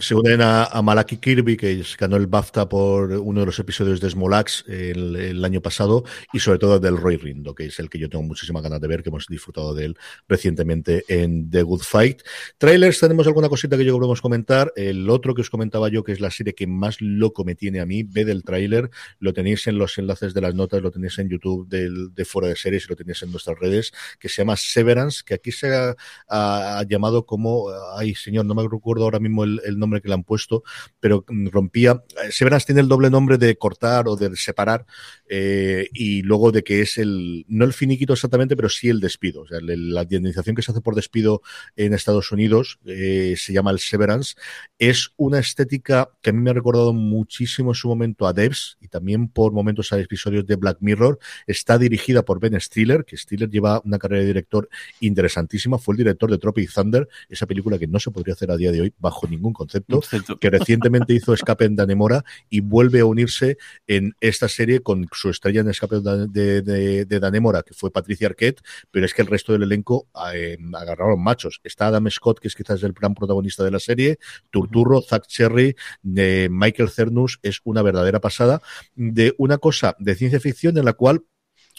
[0.01, 4.01] Se unen a, a, Malaki Kirby, que ganó el BAFTA por uno de los episodios
[4.01, 7.89] de Smolax el, el, año pasado, y sobre todo del Roy Rindo, que es el
[7.89, 11.63] que yo tengo muchísimas ganas de ver, que hemos disfrutado de él recientemente en The
[11.63, 12.23] Good Fight.
[12.59, 14.73] Trailers, tenemos alguna cosita que yo queremos comentar.
[14.75, 17.79] El otro que os comentaba yo, que es la serie que más loco me tiene
[17.79, 18.91] a mí, ve del trailer,
[19.21, 22.49] lo tenéis en los enlaces de las notas, lo tenéis en YouTube del, de Fuera
[22.49, 25.73] de Series y lo tenéis en nuestras redes, que se llama Severance, que aquí se
[25.73, 25.95] ha,
[26.29, 30.15] ha, ha llamado como, ay señor, no me recuerdo ahora mismo el, nombre que le
[30.15, 30.65] han puesto,
[30.99, 32.03] pero rompía.
[32.31, 34.87] Severance tiene el doble nombre de cortar o de separar,
[35.29, 39.43] eh, y luego de que es el, no el finiquito exactamente, pero sí el despido.
[39.43, 41.43] O sea, la indemnización que se hace por despido
[41.77, 44.35] en Estados Unidos eh, se llama el Severance.
[44.79, 48.79] Es una estética que a mí me ha recordado muchísimo en su momento a Devs
[48.81, 51.19] y también por momentos a episodios de Black Mirror.
[51.47, 54.69] Está dirigida por Ben Stiller, que Stiller lleva una carrera de director
[55.01, 55.79] interesantísima.
[55.79, 58.73] Fue el director de Tropic Thunder, esa película que no se podría hacer a día
[58.73, 60.03] de hoy bajo ningún concepto,
[60.41, 65.31] que recientemente hizo Escape en Danemora y vuelve a unirse en esta serie con su
[65.31, 69.29] estrella en Escape de, de, de Danemora, que fue Patricia Arquette, pero es que el
[69.29, 71.61] resto del elenco eh, agarraron machos.
[71.65, 74.19] Está Adam Scott, que es quizás el gran protagonista de la serie,
[74.51, 78.63] Turturro, Zach Cherry, de Michael Cernus, es una verdadera pasada
[78.95, 81.25] de una cosa de ciencia ficción en la cual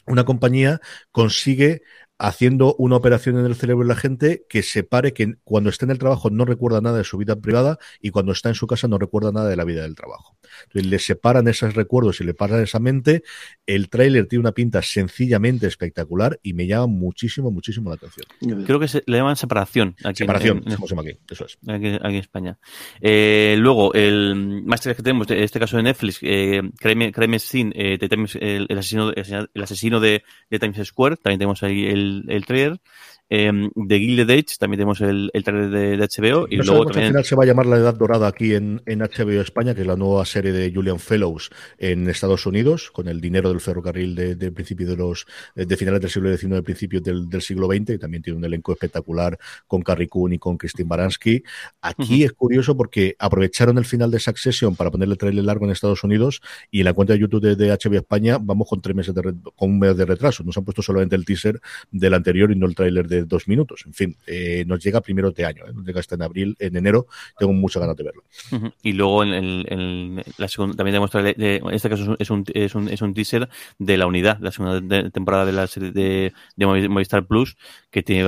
[0.06, 0.80] una compañía
[1.12, 1.82] consigue
[2.20, 5.92] haciendo una operación en el cerebro de la gente que separe que cuando está en
[5.92, 8.90] el trabajo no recuerda nada de su vida privada y cuando está en su casa
[8.90, 10.38] no recuerda nada de la vida del trabajo.
[10.64, 13.24] Entonces le separan esos recuerdos y le paran esa mente.
[13.66, 18.26] El tráiler tiene una pinta sencillamente espectacular y me llama muchísimo, muchísimo la atención.
[18.66, 19.96] Creo que se, le llaman separación.
[20.04, 21.58] Aquí separación, en, aquí, eso es.
[21.68, 22.58] Aquí, en España.
[23.00, 27.98] Eh, luego, el máster que tenemos, en este caso de Netflix, eh, Crime, Scene, eh,
[28.02, 32.80] el, asesino, el asesino de, de Times Square, también tenemos ahí el el, trailer.
[33.32, 36.48] Em, de Gilded Age también tenemos el, el trailer de, HBO.
[36.50, 37.06] Y luego también...
[37.06, 39.82] al final se va a llamar La Edad Dorada aquí en, en, HBO España, que
[39.82, 44.16] es la nueva serie de Julian Fellows en Estados Unidos, con el dinero del ferrocarril
[44.16, 47.68] de, de principio de los de finales del siglo XIX, de principios del, del, siglo
[47.68, 49.38] XX, y también tiene un elenco espectacular
[49.68, 51.44] con Carrie Coon y con Christine Baranski.
[51.82, 56.04] Aquí es curioso porque aprovecharon el final de Succession para ponerle trailer largo en Estados
[56.04, 59.14] Unidos y en la cuenta de YouTube de, de HBO España vamos con tres meses
[59.14, 60.44] de con un mes de retraso.
[60.44, 61.62] Nos han puesto solamente el teaser
[61.92, 63.84] del anterior y no el trailer de dos minutos.
[63.86, 65.74] En fin, eh, nos llega primero de año, ¿eh?
[65.74, 67.08] nos llega hasta en abril, en enero.
[67.38, 68.24] Tengo muchas ganas de verlo.
[68.82, 73.02] Y luego en, la segunda, también demuestra, en este caso es un, es, un, es
[73.02, 77.58] un teaser de la unidad, la segunda temporada de la serie de, de Movistar Plus,
[77.90, 78.24] que tiene,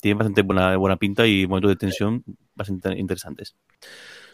[0.00, 2.24] tiene bastante buena, buena pinta y momentos de tensión
[2.54, 3.54] bastante interesantes.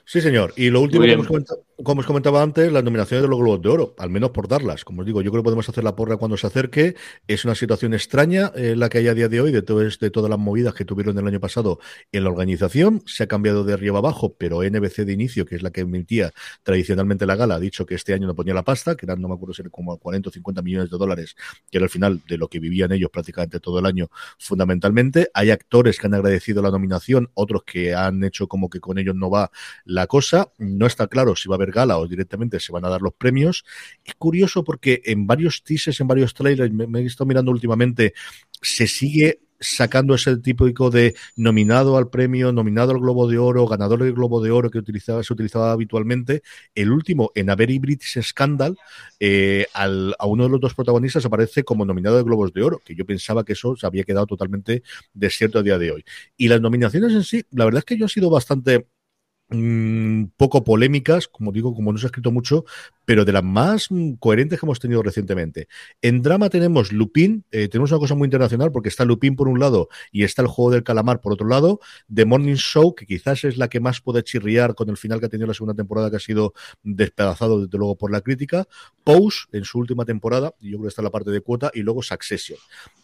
[0.04, 0.52] Sí, señor.
[0.56, 3.62] Y lo último que hemos comentado, como os comentaba antes, las nominaciones de los Globos
[3.62, 4.84] de Oro, al menos por darlas.
[4.84, 6.96] Como os digo, yo creo que podemos hacer la porra cuando se acerque.
[7.26, 10.10] Es una situación extraña eh, la que hay a día de hoy, de, todo, de
[10.10, 11.80] todas las movidas que tuvieron el año pasado
[12.12, 13.02] en la organización.
[13.06, 16.32] Se ha cambiado de arriba abajo, pero NBC de inicio, que es la que emitía
[16.62, 19.28] tradicionalmente la gala, ha dicho que este año no ponía la pasta, que eran, no
[19.28, 21.36] me acuerdo si como 40 o 50 millones de dólares,
[21.70, 25.30] que era al final de lo que vivían ellos prácticamente todo el año, fundamentalmente.
[25.34, 29.14] Hay actores que han agradecido la nominación, otros que han hecho como que con ellos
[29.14, 29.50] no va
[29.92, 30.52] la cosa.
[30.58, 33.14] No está claro si va a haber gala o directamente se van a dar los
[33.14, 33.64] premios.
[34.04, 38.14] Es curioso porque en varios teasers, en varios trailers, me, he estado mirando últimamente,
[38.60, 44.02] se sigue sacando ese típico de nominado al premio, nominado al Globo de Oro, ganador
[44.02, 46.42] del Globo de Oro que se utilizaba habitualmente.
[46.74, 48.76] El último, en A Very British Scandal,
[49.20, 52.96] eh, a uno de los dos protagonistas aparece como nominado de Globos de Oro, que
[52.96, 54.82] yo pensaba que eso se había quedado totalmente
[55.14, 56.04] desierto a día de hoy.
[56.36, 58.88] Y las nominaciones en sí, la verdad es que yo he sido bastante
[59.54, 62.64] Mm, poco polémicas, como digo, como no se ha escrito mucho,
[63.04, 65.68] pero de las más mm, coherentes que hemos tenido recientemente.
[66.00, 69.60] En drama tenemos Lupin, eh, tenemos una cosa muy internacional porque está Lupin por un
[69.60, 71.80] lado y está el juego del calamar por otro lado,
[72.12, 75.26] The Morning Show, que quizás es la que más puede chirriar con el final que
[75.26, 78.66] ha tenido la segunda temporada, que ha sido despedazado desde luego por la crítica,
[79.04, 82.02] Pose en su última temporada, yo creo que está la parte de cuota, y luego
[82.02, 82.58] Succession.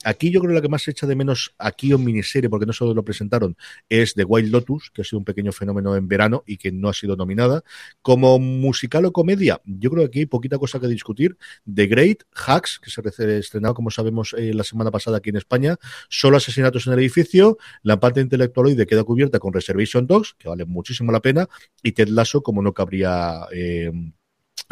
[0.04, 2.66] Aquí yo creo que la que más se echa de menos aquí en miniserie, porque
[2.66, 3.56] no solo lo presentaron,
[3.88, 6.88] es The Wild Lotus, que ha sido un pequeño fenómeno en verano, y que no
[6.88, 7.62] ha sido nominada.
[8.02, 11.36] Como musical o comedia, yo creo que aquí hay poquita cosa que discutir.
[11.72, 13.02] The Great, Hacks, que se
[13.38, 15.76] estrenado, como sabemos, eh, la semana pasada aquí en España,
[16.08, 20.48] solo asesinatos en el edificio, la parte intelectual hoy queda cubierta con Reservation Dogs, que
[20.48, 21.48] vale muchísimo la pena,
[21.82, 23.92] y Ted Lasso, como no cabría eh,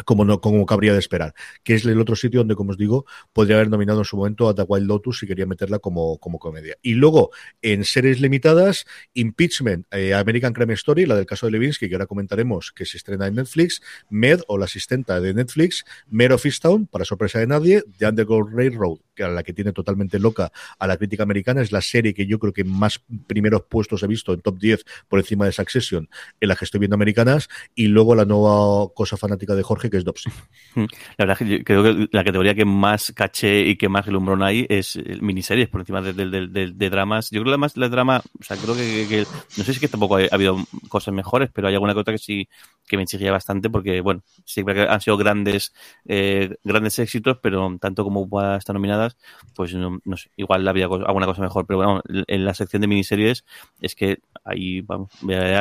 [0.05, 3.05] como no como cabría de esperar, que es el otro sitio donde, como os digo,
[3.33, 6.39] podría haber nominado en su momento a The Wild Lotus si quería meterla como, como
[6.39, 6.75] comedia.
[6.81, 11.89] Y luego, en series limitadas, Impeachment, eh, American Crime Story, la del caso de Levinsky,
[11.89, 16.33] que ahora comentaremos, que se estrena en Netflix, Med, o la asistenta de Netflix, Mare
[16.33, 20.19] of Easttown, para sorpresa de nadie, The Underground Railroad, que a la que tiene totalmente
[20.19, 24.03] loca a la crítica americana, es la serie que yo creo que más primeros puestos
[24.03, 27.49] he visto en top 10 por encima de Succession, en la que estoy viendo americanas,
[27.75, 30.29] y luego la nueva cosa fanática de Jorge, que es Dopsy.
[30.75, 34.43] La verdad que yo creo que la categoría que más caché y que más relumbrón
[34.43, 37.29] hay es miniseries por encima de, de, dramas.
[37.31, 39.25] Yo creo que más la drama, o sea, creo que,
[39.57, 40.57] no sé si que tampoco ha, habido
[40.89, 42.47] cosas mejores, pero hay alguna cosa que sí
[42.87, 45.73] que me exigía bastante porque, bueno, sí que han sido grandes,
[46.05, 49.17] eh, grandes éxitos, pero tanto como estar nominadas,
[49.55, 51.65] pues no, sé, igual había alguna cosa mejor.
[51.67, 53.45] Pero bueno, en la sección de miniseries
[53.81, 55.11] es que hay, vamos,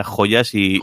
[0.04, 0.80] joyas y,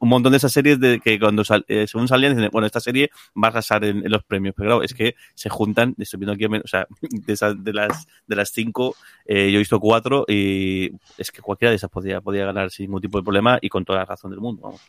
[0.00, 3.10] un montón de esas series de que cuando eh, según salían dicen, bueno, esta serie
[3.36, 4.54] va a arrasar en, los premios.
[4.56, 8.36] Pero claro, es que se juntan, estoy viendo aquí, o sea, de, de las de
[8.36, 12.46] las cinco, eh, yo he visto cuatro y es que cualquiera de esas podía, podía
[12.46, 14.80] ganar sin ningún tipo de problema y con toda la razón del mundo, vamos.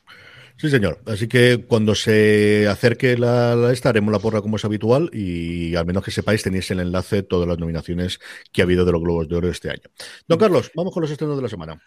[0.58, 1.02] Sí, señor.
[1.06, 5.86] Así que cuando se acerque la, esta, haremos la porra como es habitual y al
[5.86, 8.20] menos que sepáis, tenéis el enlace todas las nominaciones
[8.52, 9.84] que ha habido de los Globos de Oro este año.
[10.28, 11.82] Don Carlos, vamos con los estrenos de la semana.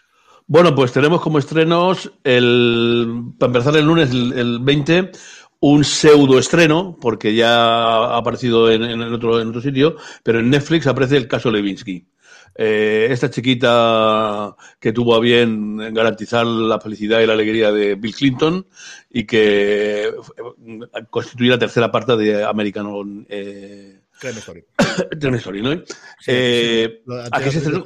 [0.48, 5.10] Bueno, pues tenemos como estrenos, el, para empezar el lunes, el, 20,
[5.60, 10.50] un pseudo estreno, porque ya ha aparecido en, en, otro, en otro sitio, pero en
[10.50, 12.06] Netflix aparece el caso Levinsky.
[12.58, 18.14] Eh, esta chiquita que tuvo a bien garantizar la felicidad y la alegría de Bill
[18.14, 18.66] Clinton
[19.10, 20.10] y que
[21.10, 24.64] constituye la tercera parte de American eh, Crime Story.
[25.20, 25.72] Crime Story, ¿no?
[26.26, 27.84] eh, aquí se estrenó.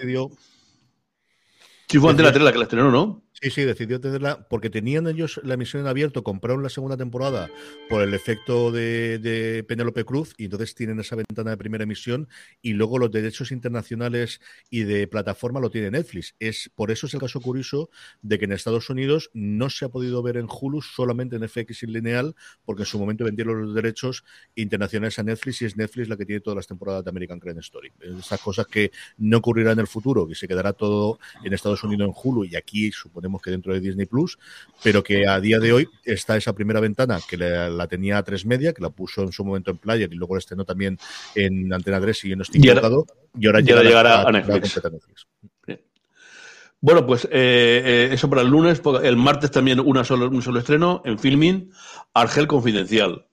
[1.88, 3.24] Sí, fue Decía- Antena 3 la que la estrenó, ¿no?
[3.42, 7.48] Sí, sí, decidió tenerla porque tenían ellos la emisión en abierto, compraron la segunda temporada
[7.88, 12.28] por el efecto de, de Penélope Cruz y entonces tienen esa ventana de primera emisión
[12.60, 16.34] y luego los derechos internacionales y de plataforma lo tiene Netflix.
[16.38, 17.88] Es por eso es el caso curioso
[18.20, 21.84] de que en Estados Unidos no se ha podido ver en Hulu solamente en FX
[21.84, 24.22] y lineal porque en su momento vendieron los derechos
[24.54, 27.60] internacionales a Netflix y es Netflix la que tiene todas las temporadas de American Crime
[27.60, 27.90] Story.
[28.00, 32.06] Esas cosas que no ocurrirán en el futuro, que se quedará todo en Estados Unidos
[32.06, 34.38] en Hulu y aquí suponemos que dentro de Disney Plus,
[34.82, 38.22] pero que a día de hoy está esa primera ventana que la, la tenía a
[38.22, 40.98] tres media, que la puso en su momento en Player y luego la estrenó también
[41.34, 42.80] en Antena 3 y no estoy Y ahora-
[43.38, 44.32] y ahora, llegará a temporada
[44.90, 45.26] Netflix.
[46.82, 48.80] Bueno, pues eh, eh, eso para el lunes.
[49.02, 51.70] El martes también una solo, un solo estreno en Filmin,
[52.14, 53.26] Argel Confidencial.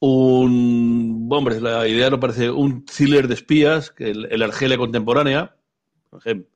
[0.00, 5.54] Un, hombre, la idea no parece un thriller de espías, que el, el Argelia contemporánea,
[6.10, 6.48] por ejemplo.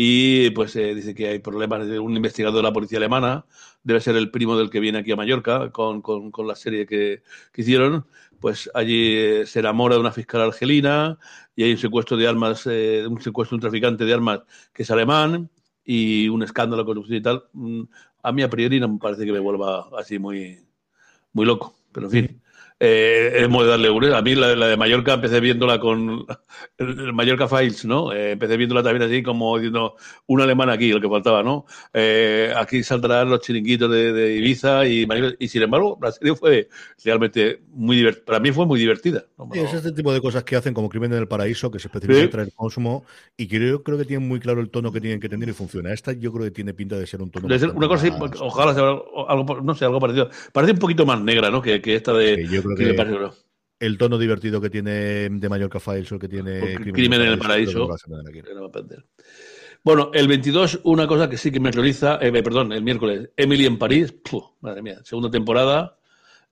[0.00, 3.46] Y pues eh, dice que hay problemas de un investigador de la policía alemana,
[3.82, 6.86] debe ser el primo del que viene aquí a Mallorca con, con, con la serie
[6.86, 7.22] que,
[7.52, 8.06] que hicieron.
[8.40, 11.18] Pues allí eh, se enamora de una fiscal argelina
[11.56, 14.40] y hay un secuestro de armas, eh, un secuestro de un traficante de armas
[14.72, 15.50] que es alemán
[15.84, 17.44] y un escándalo de corrupción y tal.
[17.52, 17.82] Mm,
[18.22, 20.60] A mí a priori no me parece que me vuelva así muy,
[21.32, 22.42] muy loco, pero en fin.
[22.80, 24.04] Eh, hemos de darle un...
[24.12, 26.24] A mí la, la de Mallorca empecé viéndola con
[26.78, 28.12] el, el Mallorca Files, ¿no?
[28.12, 31.66] Eh, empecé viéndola también así como diciendo un alemán aquí, el que faltaba, ¿no?
[31.92, 36.36] Eh, aquí saldrán los chiringuitos de, de Ibiza y, Mallorca, y sin embargo la serie
[36.36, 36.68] fue
[37.04, 38.24] realmente muy divertida.
[38.26, 39.24] Para mí fue muy divertida.
[39.36, 39.48] ¿no?
[39.52, 41.88] Sí, es este tipo de cosas que hacen como Crimen en el Paraíso, que se
[41.88, 42.24] especializa Sí.
[42.26, 43.04] en traer consumo
[43.36, 45.52] y que yo creo que tienen muy claro el tono que tienen que tener y
[45.52, 45.92] funciona.
[45.92, 47.48] Esta yo creo que tiene pinta de ser un tono.
[47.58, 48.84] Ser una cosa así, más- ojalá sea
[49.28, 50.30] algo, no sé, algo parecido.
[50.52, 51.60] Parece un poquito más negra, ¿no?
[51.60, 53.44] Que, que esta de Sí, creo Crimen que- Paraíso.
[53.80, 57.38] el tono divertido que tiene de Mallorca Files o que tiene Porque Crimen en el
[57.38, 57.88] Paraíso.
[58.54, 58.70] no.
[59.84, 63.64] Bueno, el 22, una cosa que sí que me realiza, eh, perdón, el miércoles, Emily
[63.64, 64.12] en París,
[64.60, 65.96] madre mía, segunda temporada.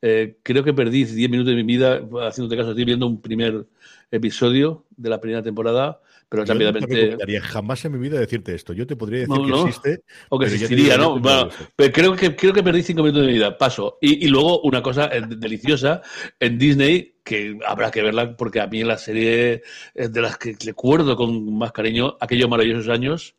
[0.00, 3.66] Eh, creo que perdí 10 minutos de mi vida haciéndote caso, estoy viendo un primer
[4.10, 7.40] episodio de la primera temporada, pero Yo no te rápidamente.
[7.40, 8.72] jamás en mi vida decirte esto.
[8.72, 9.66] Yo te podría decir No, que no.
[9.66, 10.02] existe.
[10.28, 11.18] O que existiría, ¿no?
[11.20, 13.56] Bueno, pero creo que, creo que perdí cinco minutos de mi vida.
[13.56, 13.98] Paso.
[14.00, 16.02] Y, y luego una cosa eh, deliciosa
[16.40, 19.62] en Disney, que habrá que verla porque a mí la serie
[19.94, 23.36] es de las que recuerdo con más cariño aquellos maravillosos años.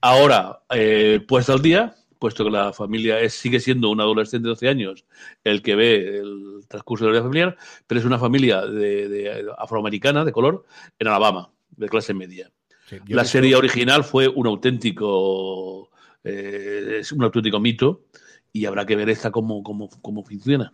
[0.00, 4.50] Ahora, eh, puesta al día, puesto que la familia es, sigue siendo un adolescente de
[4.50, 5.04] 12 años
[5.44, 7.56] el que ve el transcurso de la vida familiar,
[7.86, 10.64] pero es una familia de, de afroamericana, de color,
[10.98, 12.50] en Alabama, de clase media.
[12.88, 15.90] Sí, La serie original fue un auténtico,
[16.22, 18.04] eh, es un auténtico mito
[18.52, 20.72] y habrá que ver esta cómo, cómo, cómo funciona.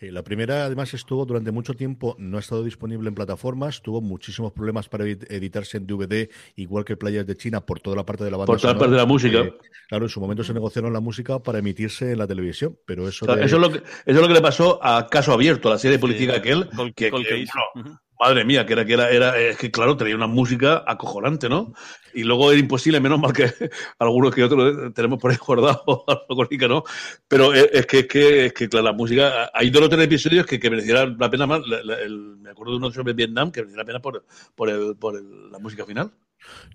[0.00, 4.00] Sí, la primera, además, estuvo durante mucho tiempo, no ha estado disponible en plataformas, tuvo
[4.00, 8.06] muchísimos problemas para edit- editarse en DVD, igual que Playas de China, por toda la
[8.06, 8.46] parte de la banda.
[8.50, 9.42] Por toda la parte de la música.
[9.42, 9.52] que,
[9.90, 13.26] claro, en su momento se negociaron la música para emitirse en la televisión, pero eso.
[13.26, 15.34] O sea, de- eso, es lo que, eso es lo que le pasó a Caso
[15.34, 17.44] Abierto, la serie política aquel, Col- que, que, bueno,
[17.90, 17.98] Ujú.
[18.18, 21.74] madre mía, que era que era, era, es que claro, tenía una música acojonante, ¿no?
[22.14, 23.50] Y luego era imposible, menos mal que
[23.98, 25.82] algunos que otros tenemos por ahí guardados,
[26.68, 26.84] no.
[27.28, 30.46] Pero es, que, es que, es que, claro, la música, hay dos o tres episodios
[30.46, 31.60] que, que merecieran la pena más.
[31.66, 35.58] Me acuerdo de uno sobre Vietnam que merecía la pena por, por, el, por la
[35.58, 36.12] música final.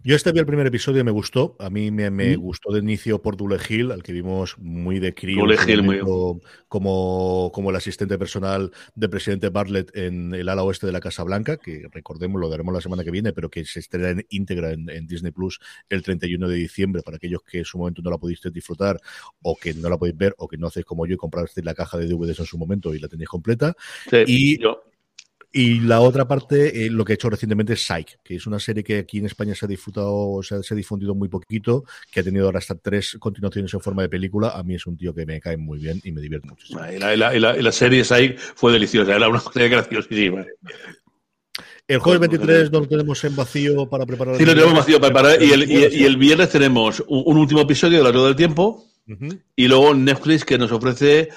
[0.03, 1.55] Yo este vi el primer episodio y me gustó.
[1.59, 5.13] A mí me, me gustó de inicio por Dule Hill, al que vimos muy de
[5.13, 5.39] crío
[6.67, 11.23] como, como el asistente personal del presidente Bartlett en el ala oeste de la Casa
[11.23, 14.71] Blanca, que recordemos, lo daremos la semana que viene, pero que se estrena en íntegra
[14.71, 15.59] en, en Disney Plus
[15.89, 18.99] el 31 de diciembre para aquellos que en su momento no la pudisteis disfrutar
[19.41, 21.73] o que no la podéis ver o que no hacéis como yo y comprasteis la
[21.73, 23.73] caja de DVDs en su momento y la tenéis completa.
[24.09, 24.81] Sí, Y- yo-
[25.57, 28.59] Y la otra parte, eh, lo que he hecho recientemente es Psych, que es una
[28.59, 31.85] serie que aquí en España se ha disfrutado, se ha, se ha difundido muy poquito,
[32.11, 34.49] que ha tenido ahora hasta tres continuaciones en forma de película.
[34.49, 36.81] A mí es un tío que me cae muy bien y me divierte muchísimo.
[36.93, 39.61] y la, y la, y la, y la serie Psych fue deliciosa, era una cosa
[39.61, 40.45] graciosísima.
[41.87, 44.35] El jueves 23 no lo tenemos en vacío para preparar.
[44.37, 45.41] Sí, lo tenemos vacío para parar.
[45.41, 48.35] Y el, y, y el viernes tenemos un, un último episodio de La Rueda del
[48.35, 48.89] Tiempo.
[49.55, 51.29] Y luego Netflix que nos ofrece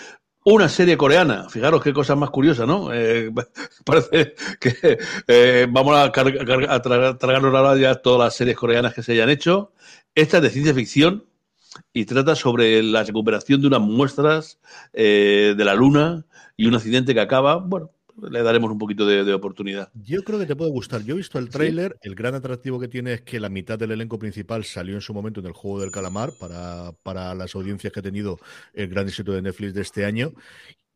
[0.54, 1.48] una serie coreana.
[1.48, 2.92] Fijaros qué cosa más curiosa, ¿no?
[2.92, 3.30] Eh,
[3.84, 9.02] parece que eh, vamos a, a tra- tragarnos ahora ya todas las series coreanas que
[9.02, 9.72] se hayan hecho.
[10.14, 11.24] Esta es de ciencia ficción
[11.92, 14.58] y trata sobre la recuperación de unas muestras
[14.92, 16.24] eh, de la Luna
[16.56, 17.56] y un accidente que acaba.
[17.56, 17.90] Bueno,
[18.30, 19.90] le daremos un poquito de, de oportunidad.
[19.94, 21.02] Yo creo que te puede gustar.
[21.02, 21.96] Yo he visto el tráiler.
[22.02, 25.14] El gran atractivo que tiene es que la mitad del elenco principal salió en su
[25.14, 28.38] momento en el juego del calamar para, para las audiencias que ha tenido
[28.72, 30.32] el gran éxito de Netflix de este año.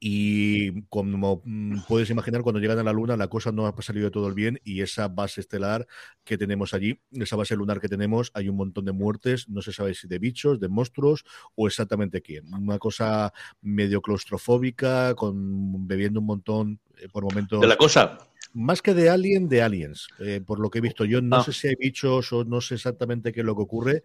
[0.04, 4.06] Y como mm, puedes imaginar, cuando llegan a la Luna la cosa no ha salido
[4.06, 5.86] de todo el bien y esa base estelar
[6.24, 9.72] que tenemos allí, esa base lunar que tenemos, hay un montón de muertes, no se
[9.72, 11.24] sabe si de bichos, de monstruos
[11.54, 12.52] o exactamente quién.
[12.52, 17.60] Una cosa medio claustrofóbica, con bebiendo un montón eh, por momentos.
[17.60, 18.18] De la cosa.
[18.54, 21.04] Más que de Alien, de Aliens, eh, por lo que he visto.
[21.04, 21.44] Yo no ah.
[21.44, 24.02] sé si hay bichos o no sé exactamente qué es lo que ocurre,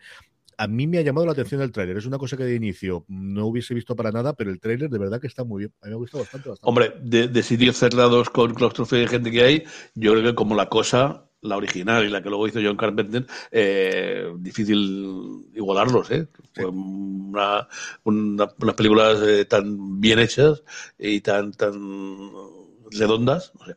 [0.58, 1.98] a mí me ha llamado la atención el tráiler.
[1.98, 4.98] Es una cosa que de inicio no hubiese visto para nada, pero el tráiler de
[4.98, 5.74] verdad que está muy bien.
[5.82, 6.50] A mí me ha gustado bastante.
[6.62, 10.68] Hombre, de, sitios cerrados con claustrofobia de gente que hay, yo creo que como la
[10.68, 16.28] cosa, la original y la que luego hizo John Carpenter, eh, difícil igualarlos, ¿eh?
[16.66, 17.68] Una,
[18.04, 20.64] unas películas eh, tan bien hechas
[20.98, 22.34] y tan, tan
[22.90, 23.76] redondas, no sé.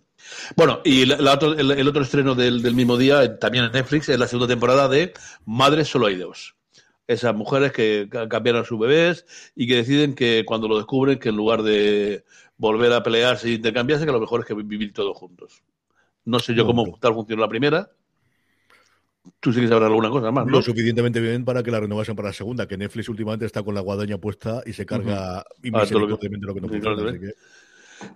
[0.56, 4.48] Bueno, y el, otro estreno del, del, mismo día, también en Netflix, es la segunda
[4.48, 5.12] temporada de
[5.44, 6.54] Madres Solo hay dos
[7.10, 11.30] esas mujeres que cambiaron a sus bebés y que deciden que cuando lo descubren, que
[11.30, 12.24] en lugar de
[12.56, 15.64] volver a pelearse e intercambiarse, que lo mejor es que vivir todos juntos.
[16.24, 17.90] No sé yo cómo tal funciona la primera.
[19.40, 20.52] Tú sí que sabrás alguna cosa más, ¿no?
[20.52, 23.74] Lo suficientemente bien para que la renovasen para la segunda, que Netflix últimamente está con
[23.74, 27.18] la guadaña puesta y se carga inmisericordiamente lo que, no funciona.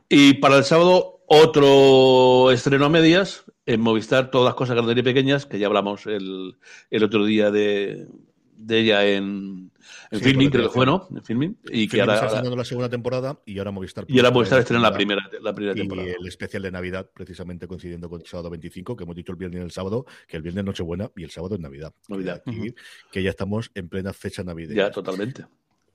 [0.09, 5.03] Y para el sábado, otro estreno a medias en Movistar, todas las cosas grandes y
[5.03, 6.57] pequeñas, que ya hablamos el,
[6.90, 8.07] el otro día de,
[8.57, 9.71] de ella en,
[10.11, 11.09] en filming, creo que fue, ¿no?
[11.11, 11.57] En filming.
[11.65, 12.15] Y que ahora.
[12.15, 14.05] Está la segunda temporada y ahora Movistar.
[14.09, 16.09] Y ahora Movistar estrena la primera, la primera temporada.
[16.09, 19.39] Y el especial de Navidad, precisamente coincidiendo con el sábado 25, que hemos dicho el
[19.39, 21.95] viernes y el sábado, que el viernes Nochebuena y el sábado es Navidad.
[22.09, 22.43] Navidad.
[23.11, 24.85] Que ya estamos en plena fecha navideña.
[24.85, 25.45] Ya, totalmente.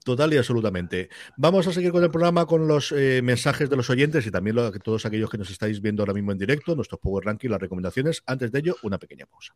[0.04, 1.10] Total y absolutamente.
[1.38, 4.56] Vamos a seguir con el programa con los eh, mensajes de los oyentes y también
[4.56, 7.60] lo, todos aquellos que nos estáis viendo ahora mismo en directo, nuestros Power Ranking, las
[7.60, 8.24] recomendaciones.
[8.26, 9.56] Antes de ello, una pequeña pausa.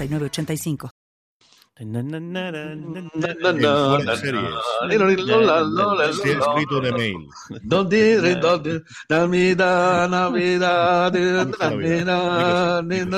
[0.07, 0.91] 8985.
[6.39, 7.17] escrito un email.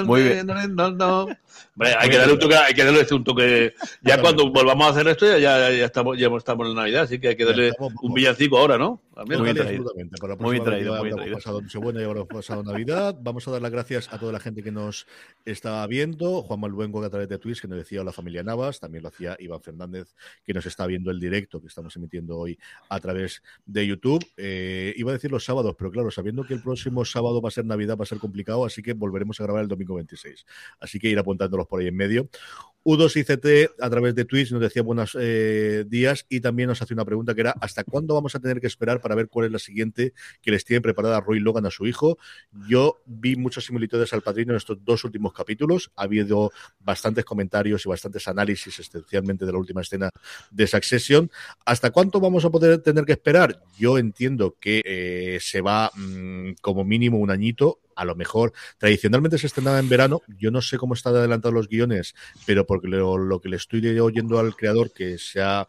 [0.05, 0.47] Muy bien
[1.79, 3.73] hay que darle un toque, hay que darle un toque.
[4.01, 7.29] Ya cuando volvamos a hacer esto, ya, ya, estamos, ya estamos en Navidad, así que
[7.29, 9.01] hay que darle un villancico ahora, ¿no?
[9.15, 9.93] Muy, traído.
[10.39, 11.35] Muy traído, muy traído.
[11.35, 13.15] Pasado Nochebuena y ahora pasado Navidad.
[13.21, 15.05] Vamos a dar las gracias a toda la gente que nos
[15.45, 16.41] está viendo.
[16.41, 18.79] Juan Malbuengo a través de Twitch, que nos decía la familia Navas.
[18.79, 22.57] También lo hacía Iván Fernández, que nos está viendo el directo que estamos emitiendo hoy
[22.89, 24.25] a través de YouTube.
[24.35, 27.51] Eh, iba a decir los sábados, pero claro, sabiendo que el próximo sábado va a
[27.51, 30.45] ser Navidad, va a ser complicado, así que volveremos a grabar el domingo 26.
[30.79, 31.19] Así que ir
[31.67, 32.29] por ahí en medio.
[32.85, 37.05] U2ICT a través de Twitch nos decía buenos eh, días y también nos hace una
[37.05, 39.59] pregunta que era ¿hasta cuándo vamos a tener que esperar para ver cuál es la
[39.59, 42.17] siguiente que les tiene preparada Roy Logan a su hijo?
[42.67, 45.91] Yo vi muchas similitudes al padrino en estos dos últimos capítulos.
[45.95, 50.09] Ha habido bastantes comentarios y bastantes análisis, esencialmente de la última escena
[50.51, 51.31] de Succession.
[51.65, 53.63] ¿Hasta cuánto vamos a poder tener que esperar?
[53.77, 59.37] Yo entiendo que eh, se va mm, como mínimo un añito a lo mejor tradicionalmente
[59.37, 60.21] se estrenaba en verano.
[60.39, 62.13] Yo no sé cómo están adelantados los guiones,
[62.45, 65.67] pero porque lo, que le estoy oyendo al creador que se ha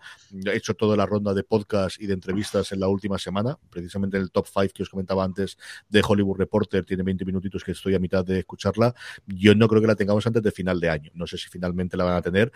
[0.52, 4.30] hecho toda la ronda de podcast y de entrevistas en la última semana, precisamente el
[4.30, 5.56] top 5 que os comentaba antes
[5.88, 8.94] de Hollywood Reporter, tiene 20 minutitos que estoy a mitad de escucharla.
[9.26, 11.10] Yo no creo que la tengamos antes de final de año.
[11.14, 12.52] No sé si finalmente la van a tener.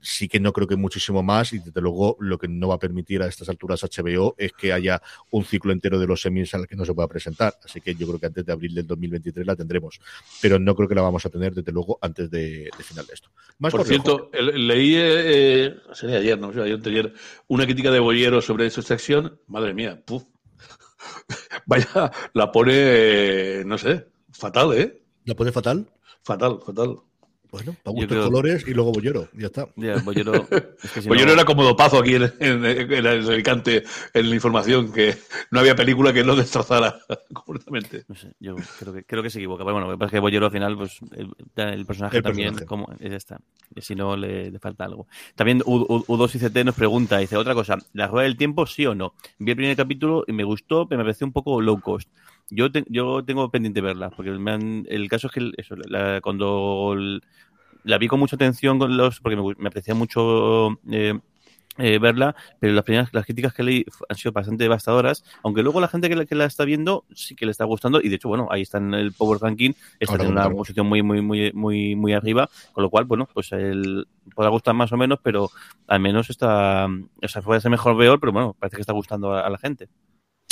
[0.00, 2.78] Sí que no creo que muchísimo más y desde luego lo que no va a
[2.78, 5.00] permitir a estas alturas HBO es que haya
[5.30, 7.54] un ciclo entero de los semis al que no se pueda presentar.
[7.64, 10.00] Así que yo creo que antes de abril del 2020 2023 la tendremos,
[10.40, 13.30] pero no creo que la vamos a tener desde luego antes de, final de esto.
[13.58, 17.14] Por cierto, leí, eh, sería ayer, no ayer, ayer,
[17.48, 20.02] una crítica de Bollero sobre esa sección, madre mía,
[21.66, 25.02] Vaya, la pone, no sé, fatal, ¿eh?
[25.24, 25.86] ¿La pone fatal?
[26.22, 27.00] Fatal, fatal.
[27.52, 29.68] Bueno, para gustos colores y luego Bollero, ya está.
[29.76, 30.32] Bollero,
[31.32, 33.84] era como dopazo aquí en, en, el Alicante,
[34.14, 35.18] en la información, que
[35.50, 36.98] no había película que no destrozara
[37.34, 38.06] completamente.
[38.08, 39.64] No sé, yo creo que, creo que se equivoca.
[39.64, 40.98] Pero bueno, lo que pasa es que Bollero al final, pues
[41.54, 43.38] el, personaje también, como es esta,
[43.76, 45.06] si no le, falta algo.
[45.34, 48.94] También U, 2 ct nos pregunta, dice otra cosa, ¿la rueda del tiempo sí o
[48.94, 49.12] no?
[49.38, 52.08] Vi el primer capítulo y me gustó, pero me pareció un poco low cost.
[52.54, 55.74] Yo, yo tengo pendiente verla, porque el caso es que eso,
[56.22, 56.94] cuando
[57.84, 61.18] la vi con mucha atención con los, porque me, me aprecia mucho eh,
[61.78, 65.80] eh, verla, pero las primeras las críticas que leí han sido bastante devastadoras, aunque luego
[65.80, 68.16] la gente que la, que la está viendo sí que le está gustando y de
[68.16, 71.50] hecho, bueno, ahí está en el Power Ranking, está en una posición muy, muy, muy,
[71.54, 75.50] muy, muy arriba, con lo cual, bueno, pues el puede gustar más o menos, pero
[75.86, 79.34] al menos está, o sea, puede ser mejor peor, pero bueno, parece que está gustando
[79.34, 79.88] a la gente.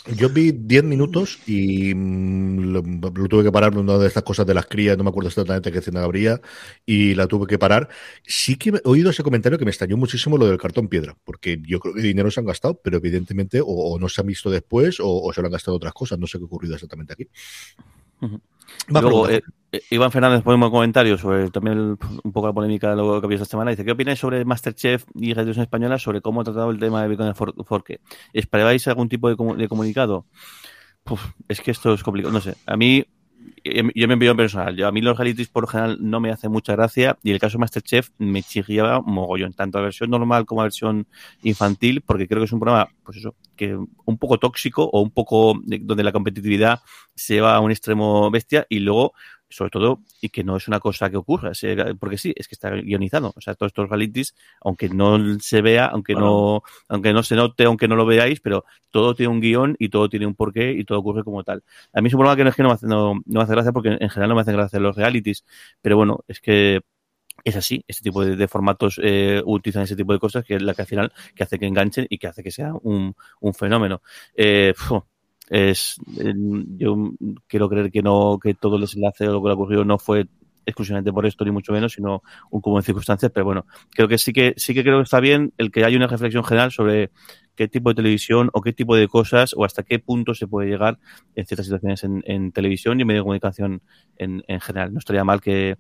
[0.07, 2.83] Yo vi 10 minutos y mm, lo,
[3.29, 5.79] tuve que parar una de estas cosas de las crías, no me acuerdo exactamente qué
[5.79, 6.41] escena habría,
[6.87, 7.89] y la tuve que parar.
[8.25, 11.61] Sí que he oído ese comentario que me extrañó muchísimo lo del cartón piedra, porque
[11.67, 14.99] yo creo que dinero se han gastado, pero evidentemente o, no se han visto después
[15.01, 16.19] o, se lo han gastado otras cosas.
[16.19, 17.29] No sé qué ha ocurrido exactamente aquí.
[18.89, 19.43] Luego, eh,
[19.73, 21.79] eh, Iván Fernández pone un comentario sobre también
[22.25, 23.71] un poco la polémica de lo que ha habido esta semana.
[23.71, 27.09] Dice, ¿qué opináis sobre Masterchef y Televisión Española sobre cómo ha tratado el tema de
[27.09, 28.01] Bitcoin Forque?
[28.33, 30.27] ¿Esperabais algún tipo de, de comunicado?
[31.49, 32.33] es que esto es complicado.
[32.33, 33.05] No sé, a mí
[33.95, 34.77] yo me envío en personal.
[34.77, 37.39] Yo, a mí los realities por lo general no me hace mucha gracia y el
[37.39, 41.07] caso de Masterchef me chirriaba mogollón, tanto la versión normal como la versión
[41.43, 45.11] infantil, porque creo que es un programa, pues eso, que un poco tóxico o un
[45.11, 46.81] poco donde la competitividad
[47.15, 49.13] se lleva a un extremo bestia y luego
[49.51, 51.53] sobre todo, y que no es una cosa que ocurra,
[51.99, 53.33] porque sí, es que está guionizado.
[53.37, 57.65] O sea, todos estos realities, aunque no se vea, aunque no, aunque no se note,
[57.65, 60.85] aunque no lo veáis, pero todo tiene un guion y todo tiene un porqué y
[60.85, 61.65] todo ocurre como tal.
[61.93, 63.53] A mí es un problema que no es que no me hace, no, me hace
[63.53, 65.45] gracia porque en general no me hacen gracia los realities,
[65.83, 66.81] pero bueno, es que
[67.43, 70.75] es así, este tipo de, formatos eh, utilizan ese tipo de cosas que es la
[70.75, 74.03] que al final que hace que enganchen y que hace que sea un, un fenómeno.
[74.35, 74.75] Eh,
[75.51, 75.97] es
[76.79, 77.13] yo
[77.49, 80.27] quiero creer que no que todo el desenlace o lo que le ocurrido no fue
[80.65, 84.17] exclusivamente por esto ni mucho menos sino un cúmulo de circunstancias pero bueno creo que
[84.17, 87.11] sí que sí que creo que está bien el que haya una reflexión general sobre
[87.57, 90.71] qué tipo de televisión o qué tipo de cosas o hasta qué punto se puede
[90.71, 90.99] llegar
[91.35, 93.83] en ciertas situaciones en, televisión y en medio de comunicación
[94.19, 95.77] en, en, general no estaría mal que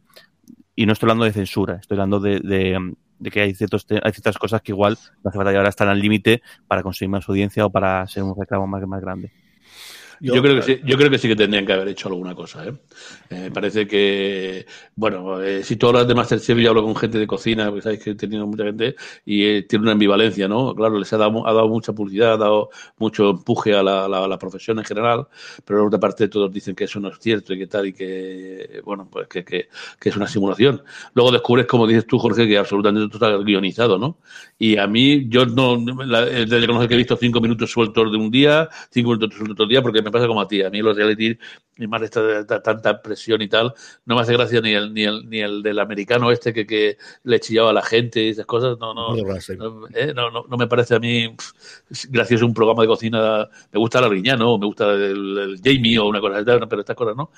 [0.74, 4.38] y no estoy hablando de censura estoy hablando de, de que hay, ciertos hay ciertas
[4.38, 7.70] cosas que igual no hace falta llegar hasta al límite para conseguir más audiencia o
[7.70, 9.30] para ser un reclamo más, más grande.
[10.20, 12.66] Yo, creo que sí, yo creo que sí que tendrían que haber hecho alguna cosa.
[12.66, 12.72] ¿eh?
[13.30, 17.26] eh parece que, bueno, eh, si tú hablas de Masterchef, yo hablo con gente de
[17.26, 20.74] cocina, porque sabéis que he tenido mucha gente y eh, tiene una ambivalencia, ¿no?
[20.74, 24.38] Claro, les ha dado, ha dado mucha publicidad, ha dado mucho empuje a la, la,
[24.38, 25.26] profesión en general,
[25.64, 27.92] pero por otra parte todos dicen que eso no es cierto y que tal, y
[27.92, 29.68] que, bueno, pues que, que,
[29.98, 30.82] que es una simulación.
[31.14, 34.18] Luego descubres, como dices tú, Jorge, que absolutamente todo está guionizado, ¿no?
[34.58, 38.68] Y a mí, yo no, desde que he visto cinco minutos sueltos de un día,
[38.90, 40.62] cinco minutos sueltos otro día, porque me pasa como a ti.
[40.62, 41.38] A mí los reality,
[41.76, 43.72] y más esta, tanta presión y tal,
[44.04, 46.98] no me hace gracia ni el, ni el, ni el del americano este que, que
[47.24, 48.78] le chillaba a la gente y esas cosas.
[48.78, 49.16] No, no,
[49.94, 51.34] eh, no, no, no, me parece a mí
[52.10, 53.48] gracioso un programa de cocina.
[53.72, 54.58] Me gusta la riña, ¿no?
[54.58, 57.30] Me gusta el, el Jamie o una cosa así, pero estas cosas no.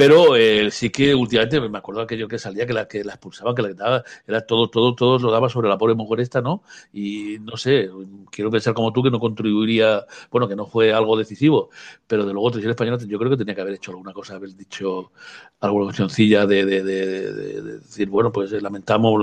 [0.00, 3.54] Pero eh, sí que últimamente me acuerdo aquello que salía, que la, que la expulsaban,
[3.54, 6.62] que la daba, era todo, todo, todo lo daba sobre la pobre mujer esta, ¿no?
[6.90, 7.90] Y no sé,
[8.30, 11.68] quiero pensar como tú que no contribuiría, bueno, que no fue algo decisivo,
[12.06, 14.56] pero de luego Televisión Española yo creo que tenía que haber hecho alguna cosa, haber
[14.56, 15.12] dicho
[15.60, 19.22] alguna cuestioncilla de, de, de, decir, bueno, pues eh, lamentamos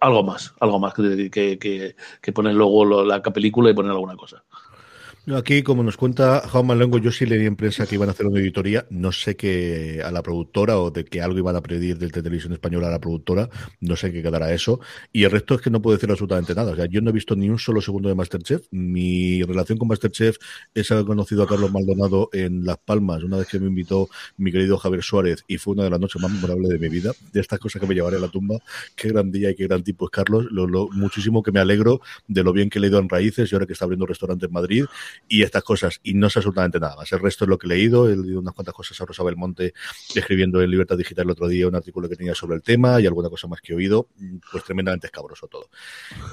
[0.00, 4.16] algo más, algo más que, que, que, que poner luego la película y poner alguna
[4.16, 4.44] cosa.
[5.36, 8.24] Aquí, como nos cuenta Jaume Lengo, yo sí leí en prensa que iban a hacer
[8.26, 8.86] una auditoría.
[8.88, 12.54] No sé qué a la productora o de que algo iban a pedir de televisión
[12.54, 13.50] española a la productora.
[13.80, 14.80] No sé qué quedará eso.
[15.12, 16.72] Y el resto es que no puedo decir absolutamente nada.
[16.72, 18.68] O sea, yo no he visto ni un solo segundo de Masterchef.
[18.70, 20.36] Mi relación con Masterchef
[20.72, 24.08] es haber conocido a Carlos Maldonado en Las Palmas, una vez que me invitó
[24.38, 27.12] mi querido Javier Suárez, y fue una de las noches más memorables de mi vida.
[27.32, 28.56] De estas cosas que me llevaré a la tumba.
[28.96, 30.46] Qué gran día y qué gran tipo es Carlos.
[30.50, 33.54] Lo, muchísimo que me alegro de lo bien que le he ido en Raíces y
[33.54, 34.86] ahora que está abriendo restaurante en Madrid
[35.26, 37.10] y estas cosas, y no sé absolutamente nada más.
[37.12, 39.74] El resto es lo que he leído, he leído unas cuantas cosas a Rosa Belmonte
[40.14, 43.06] escribiendo en Libertad Digital el otro día un artículo que tenía sobre el tema y
[43.06, 44.08] alguna cosa más que he oído,
[44.50, 45.68] pues tremendamente escabroso todo.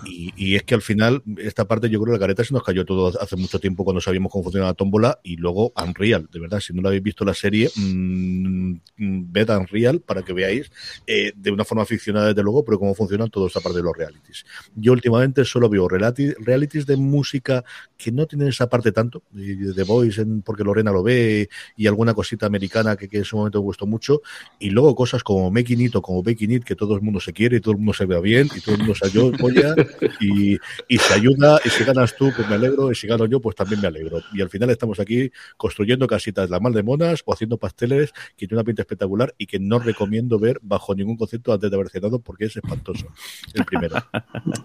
[0.06, 2.86] Y, es que al final, esta parte yo creo que la careta se nos cayó
[2.86, 6.60] todo hace mucho tiempo cuando sabíamos cómo funcionaba la tómbola y luego Unreal, de verdad,
[6.60, 10.72] si no lo habéis visto la serie, mmm, ved Unreal para que veáis
[11.08, 13.96] eh, de una forma ficcionada desde luego, pero cómo funcionan toda esta parte de los
[13.96, 14.46] realities.
[14.76, 17.64] Yo últimamente solo veo realities de música
[17.98, 21.88] que no tienen esa parte tanto, de The Voice, en, porque Lorena lo ve, y
[21.88, 24.22] alguna cosita americana que, que, en su momento me gustó mucho,
[24.60, 27.34] y luego cosas como Making It o como Baking It, que todo el mundo se
[27.34, 29.76] quiere y todo el mundo se vea bien, y todo el mundo se apoya,
[30.20, 30.58] y,
[30.88, 33.56] y se ayuda, y si ganas tú, pues me alegro, y si gano yo, pues
[33.56, 34.22] también me alegro.
[34.34, 38.48] Y al final estamos aquí construyendo casitas la mal de monas o haciendo pasteles que
[38.48, 41.90] tiene una pinta espectacular y que no recomiendo ver bajo ningún concepto antes de haber
[41.90, 43.08] cenado porque es espantoso.
[43.54, 43.96] El primero.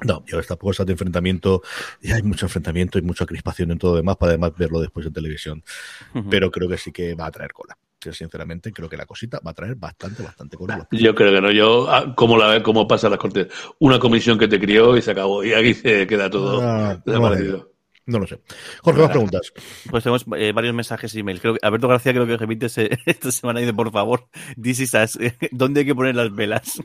[0.04, 1.62] No, y ahora estas cosas de enfrentamiento,
[2.00, 5.12] y hay mucho enfrentamiento y mucha crispación en todo demás para además verlo después en
[5.12, 5.64] televisión.
[6.28, 7.76] Pero creo que sí que va a traer cola
[8.12, 10.88] sinceramente creo que la cosita va a traer bastante, bastante cola.
[10.90, 14.48] Yo creo que no, yo, ah, como la cómo pasa las cortes, una comisión que
[14.48, 17.69] te crió y se acabó, y aquí se queda todo ah, desaparecido.
[18.10, 18.40] No lo sé.
[18.82, 19.52] Jorge, más preguntas.
[19.88, 21.40] Pues tenemos eh, varios mensajes y email.
[21.40, 22.66] Creo que Alberto García creo que repite
[23.06, 24.28] esta semana y dice, por favor,
[24.60, 24.80] this
[25.52, 26.82] ¿dónde hay que poner las velas?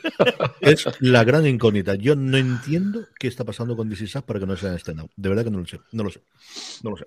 [0.60, 1.94] es la gran incógnita.
[1.94, 5.10] Yo no entiendo qué está pasando con This para que no sea en estrenado.
[5.14, 5.78] De verdad que no lo sé.
[5.92, 6.22] No lo sé.
[6.82, 7.04] No lo sé.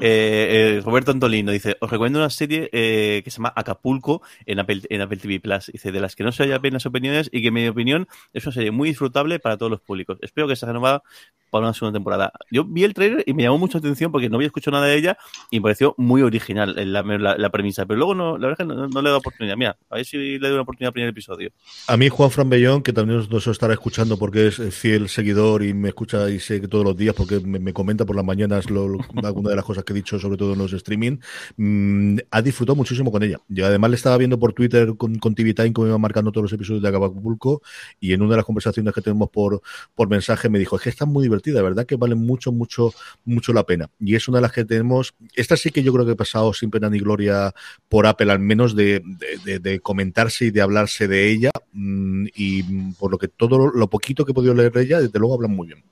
[0.00, 4.82] Eh, eh, Roberto Antolino dice, os recomiendo una serie que se llama Acapulco en Apple,
[4.88, 5.70] en Apple TV Plus.
[5.72, 8.44] Dice, de las que no se haya apenas opiniones y que en mi opinión es
[8.46, 10.18] una serie muy disfrutable para todos los públicos.
[10.22, 11.02] Espero que sea renovada
[11.50, 12.32] para una segunda temporada.
[12.50, 14.96] Yo vi el trailer y me llamó mucha atención porque no había escuchado nada de
[14.96, 15.18] ella
[15.50, 17.02] y me pareció muy original la,
[17.36, 19.56] la, premisa, pero luego no, la verdad es que no, le he dado oportunidad.
[19.56, 21.50] Mira, a ver si le doy una oportunidad al primer episodio.
[21.86, 25.74] A mí Juan Fran Bellón, que también nos estará escuchando porque es fiel seguidor y
[25.74, 28.98] me escucha y sé que todos los días porque me, comenta por las mañanas lo,
[29.22, 31.18] alguna de las cosas que he dicho, sobre todo en los streaming,
[31.56, 33.38] mm, ha disfrutado muchísimo con ella.
[33.48, 36.44] Yo además le estaba viendo por Twitter con, con TV Time como iba marcando todos
[36.44, 37.62] los episodios de Acapulco
[38.00, 39.60] y en una de las conversaciones que tenemos por,
[39.94, 41.86] por mensaje me dijo, es que está muy divertida, ¿verdad?
[41.86, 42.92] Que vale mucho, mucho,
[43.24, 43.90] mucho la pena.
[44.00, 45.14] Y es una de las que tenemos.
[45.34, 47.54] Esta sí que yo creo que he pasado sin pena ni gloria
[47.88, 49.02] por Apple, al menos de,
[49.44, 51.50] de, comentarse y de hablarse de ella.
[51.72, 52.62] Mm, y
[52.94, 55.54] por lo que todo lo poquito que he podido leer de ella, desde luego hablan
[55.54, 55.82] muy bien.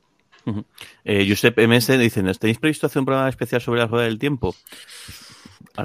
[1.04, 4.54] eh, Josep MS dice: ¿Tenéis previsto hacer un programa especial sobre la rueda del tiempo?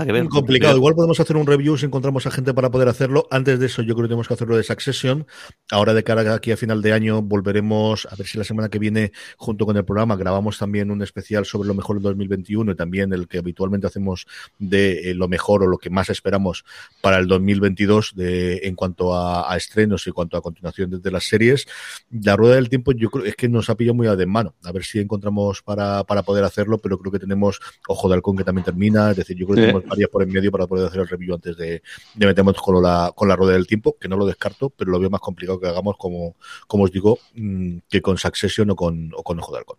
[0.05, 0.27] Que ver.
[0.27, 0.77] Complicado.
[0.77, 3.27] Igual podemos hacer un review si encontramos a gente para poder hacerlo.
[3.31, 5.25] Antes de eso, yo creo que tenemos que hacerlo de Succession.
[5.71, 8.79] Ahora, de cara aquí a final de año, volveremos a ver si la semana que
[8.79, 12.75] viene, junto con el programa, grabamos también un especial sobre lo mejor del 2021 y
[12.75, 14.27] también el que habitualmente hacemos
[14.59, 16.65] de eh, lo mejor o lo que más esperamos
[17.01, 21.25] para el 2022 de, en cuanto a, estrenos y en cuanto a continuación de, las
[21.25, 21.67] series.
[22.09, 24.55] La rueda del tiempo, yo creo es que nos ha pillado muy de mano.
[24.63, 28.37] A ver si encontramos para, para poder hacerlo, pero creo que tenemos Ojo de Halcón
[28.37, 29.11] que también termina.
[29.11, 31.35] Es decir, yo creo que tenemos varias por en medio para poder hacer el review
[31.35, 31.81] antes de,
[32.13, 34.99] de meternos con la, con la rueda del tiempo, que no lo descarto, pero lo
[34.99, 36.35] veo más complicado que hagamos, como,
[36.67, 39.77] como os digo, mm, que con Succession o con, o con Ojo de Halcón.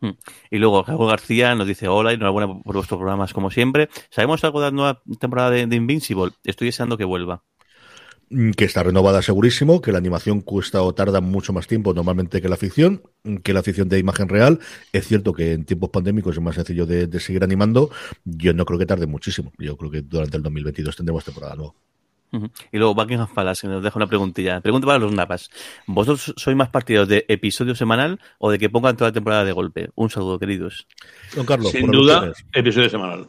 [0.00, 0.10] Mm.
[0.50, 3.88] Y luego Jacob García nos dice hola y enhorabuena por vuestros programas como siempre.
[4.10, 6.32] ¿Sabemos algo de la nueva temporada de, de Invincible?
[6.44, 7.42] Estoy deseando que vuelva.
[8.28, 12.42] Mm, que está renovada segurísimo, que la animación cuesta o tarda mucho más tiempo normalmente
[12.42, 14.58] que la ficción, mm, que la ficción de imagen real.
[14.92, 17.90] Es cierto que en tiempos pandémicos es más sencillo de, seguir animando.
[18.24, 19.52] Yo no creo que tarde muchísimo.
[19.58, 21.74] Yo creo que durante el 2022 tendremos temporada nueva.
[22.72, 24.60] Y luego Buckingham Palace, que nos deja una preguntilla.
[24.60, 25.48] Pregunta para los napas.
[25.86, 29.52] ¿Vosotros sois más partidos de episodio semanal o de que pongan toda la temporada de
[29.52, 29.90] golpe?
[29.94, 30.88] Un saludo, queridos.
[31.34, 31.70] Don Carlos.
[31.70, 33.28] Sin duda, episodio semanal.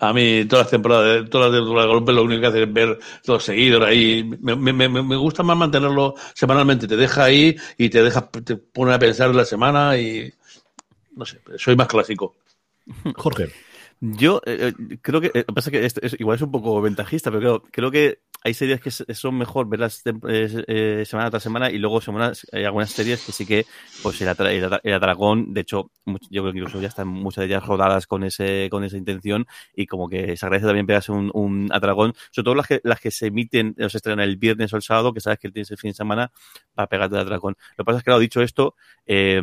[0.00, 2.72] A mí todas las temporadas, todas las temporadas de golpe lo único que hace es
[2.72, 4.24] ver los seguidores ahí.
[4.40, 6.88] Me, me, me, gusta más mantenerlo semanalmente.
[6.88, 10.32] Te deja ahí y te deja, te pone a pensar la semana y
[11.14, 12.36] no sé, soy más clásico.
[13.16, 13.52] Jorge.
[14.00, 17.62] Yo eh, eh, creo que, eh, pasa que es, igual es un poco ventajista, pero
[17.70, 22.46] creo que hay series que son mejor verlas eh, semana tras semana y luego semanas,
[22.52, 23.66] hay algunas series que sí que,
[24.02, 24.28] pues el,
[24.82, 25.90] el, Atragón, de hecho,
[26.30, 29.46] yo creo que incluso ya están muchas de ellas rodadas con ese con esa intención
[29.74, 33.00] y como que se agradece también pegarse un, un Atragón, sobre todo las que, las
[33.00, 35.78] que se emiten, se estrenan el viernes o el sábado, que sabes que tienes el
[35.78, 36.32] fin de semana
[36.74, 37.56] para pegarte el Atragón.
[37.76, 38.74] Lo que pasa es que, claro, dicho esto,
[39.06, 39.40] eh,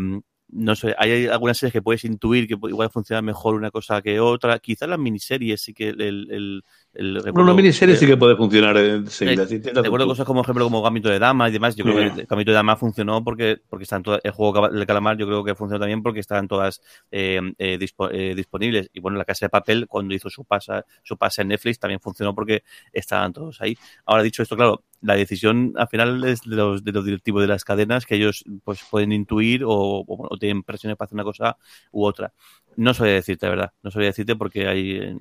[0.49, 4.19] no sé, hay algunas series que puedes intuir que igual funciona mejor una cosa que
[4.19, 4.59] otra.
[4.59, 8.77] Quizás las miniseries sí que el, el, el bueno, una miniserie sí que puede funcionar
[8.77, 9.43] enseguida.
[9.43, 11.75] Eh, de acuerdo cosas como, ejemplo, como Gambito de Dama y demás.
[11.75, 14.85] Yo creo que el Gambito de Dama funcionó porque, porque están todas, el juego del
[14.85, 16.81] calamar yo creo que funcionó también porque estaban todas
[17.11, 17.77] eh, eh,
[18.11, 18.89] eh, disponibles.
[18.93, 21.99] Y bueno, la Casa de Papel, cuando hizo su pasa, su pase en Netflix, también
[21.99, 23.77] funcionó porque estaban todos ahí.
[24.05, 27.47] Ahora, dicho esto, claro, la decisión al final es de los, de los directivos de
[27.47, 31.57] las cadenas que ellos pues pueden intuir o, o, tienen presiones para hacer una cosa
[31.91, 32.33] u otra.
[32.75, 33.73] No sabía decirte, verdad.
[33.83, 35.17] No sabía decirte porque hay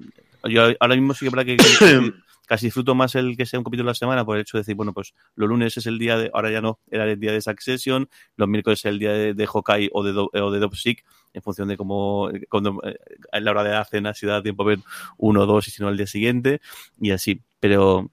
[0.49, 1.57] yo ahora mismo sí que para que,
[2.47, 4.61] casi disfruto más el que sea un capítulo a la semana por el hecho de
[4.61, 7.33] decir, bueno, pues los lunes es el día de, ahora ya no, era el día
[7.33, 11.05] de Succession, los miércoles es el día de, de Hawkeye o de, o de Dopsic,
[11.33, 12.99] en función de cómo, cuando, eh,
[13.33, 14.79] a la hora de la cena, si da tiempo a ver
[15.19, 16.61] uno o dos y si no al día siguiente,
[17.01, 17.43] y así.
[17.59, 18.11] Pero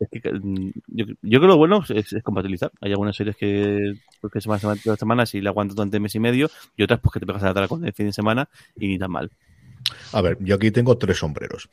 [0.00, 2.72] mm, yo, creo que lo bueno es, compatibilizar.
[2.80, 6.20] Hay algunas series que, pues, que semana, semana, semanas y la aguantas durante mes y
[6.20, 8.48] medio y otras pues que te pegas a la tara con el fin de semana
[8.76, 9.30] y ni tan mal.
[10.12, 11.68] A ver, yo aquí tengo tres sombreros.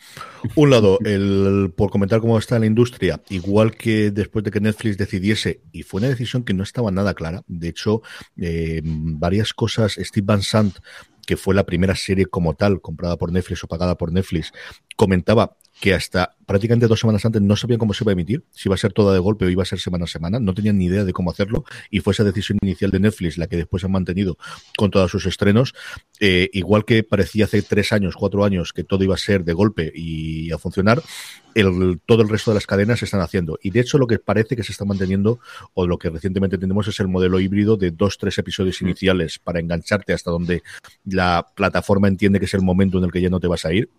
[0.56, 4.98] Un lado, el, por comentar cómo está la industria, igual que después de que Netflix
[4.98, 8.02] decidiese, y fue una decisión que no estaba nada clara, de hecho,
[8.38, 10.78] eh, varias cosas, Steve Van Sant,
[11.26, 14.54] que fue la primera serie como tal, comprada por Netflix o pagada por Netflix,
[14.96, 18.68] comentaba que hasta prácticamente dos semanas antes no sabían cómo se iba a emitir, si
[18.68, 20.78] iba a ser toda de golpe o iba a ser semana a semana, no tenían
[20.78, 23.84] ni idea de cómo hacerlo y fue esa decisión inicial de Netflix la que después
[23.84, 24.38] han mantenido
[24.78, 25.76] con todos sus estrenos,
[26.20, 29.54] eh, igual que parecía hace tres años, cuatro años que todo iba a ser de
[29.54, 31.02] golpe y a funcionar,
[31.54, 33.60] el, todo el resto de las cadenas se están haciendo.
[33.62, 35.40] Y de hecho lo que parece que se está manteniendo
[35.74, 38.86] o lo que recientemente tenemos es el modelo híbrido de dos, tres episodios mm.
[38.86, 40.64] iniciales para engancharte hasta donde
[41.06, 43.74] la plataforma entiende que es el momento en el que ya no te vas a
[43.74, 43.90] ir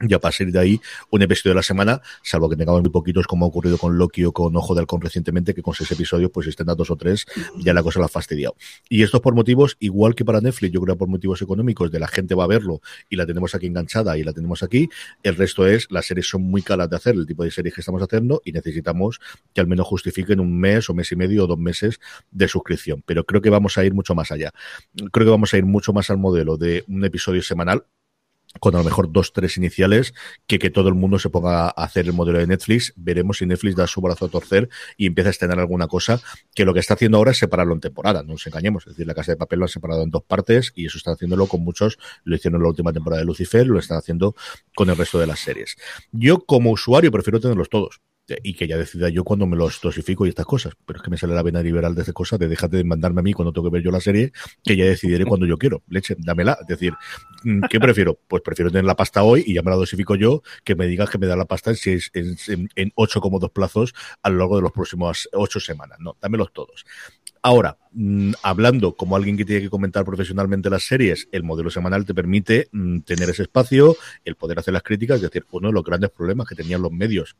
[0.00, 0.80] y a partir de ahí,
[1.10, 4.24] un episodio de la semana, salvo que tengamos muy poquitos, como ha ocurrido con Loki
[4.24, 6.96] o con Ojo de Halcón recientemente, que con seis episodios, pues estén a dos o
[6.96, 7.26] tres,
[7.58, 8.56] ya la cosa la ha fastidiado.
[8.88, 12.08] Y esto por motivos, igual que para Netflix, yo creo por motivos económicos, de la
[12.08, 14.88] gente va a verlo y la tenemos aquí enganchada y la tenemos aquí.
[15.22, 17.80] El resto es, las series son muy caras de hacer, el tipo de series que
[17.80, 19.20] estamos haciendo, y necesitamos
[19.54, 22.00] que al menos justifiquen un mes o mes y medio o dos meses
[22.32, 23.02] de suscripción.
[23.06, 24.52] Pero creo que vamos a ir mucho más allá.
[25.12, 27.84] Creo que vamos a ir mucho más al modelo de un episodio semanal
[28.60, 30.14] con a lo mejor dos, tres iniciales,
[30.46, 32.92] que, que todo el mundo se ponga a hacer el modelo de Netflix.
[32.96, 36.20] Veremos si Netflix da su brazo a torcer y empieza a estrenar alguna cosa,
[36.54, 38.86] que lo que está haciendo ahora es separarlo en temporada, no nos engañemos.
[38.86, 41.12] Es decir, la casa de papel lo ha separado en dos partes y eso está
[41.12, 44.34] haciéndolo con muchos, lo hicieron en la última temporada de Lucifer, lo están haciendo
[44.74, 45.76] con el resto de las series.
[46.12, 48.00] Yo como usuario prefiero tenerlos todos
[48.42, 50.74] y que ya decida yo cuando me los dosifico y estas cosas.
[50.86, 53.20] Pero es que me sale la vena liberal de estas cosas de déjate de mandarme
[53.20, 55.82] a mí cuando tengo que ver yo la serie, que ya decidiré cuando yo quiero.
[55.88, 56.58] Leche, dámela.
[56.60, 56.94] Es decir,
[57.44, 58.18] mm, ¿qué prefiero?
[58.28, 61.10] Pues prefiero tener la pasta hoy y ya me la dosifico yo, que me digas
[61.10, 61.76] que me da la pasta en,
[62.14, 65.98] en, en, en ocho como dos plazos a lo largo de los próximos ocho semanas.
[66.00, 66.84] No, dámelos todos.
[67.46, 72.06] Ahora, mm, hablando como alguien que tiene que comentar profesionalmente las series, el modelo semanal
[72.06, 75.74] te permite mm, tener ese espacio, el poder hacer las críticas, es decir, uno de
[75.74, 77.36] los grandes problemas que tenían los medios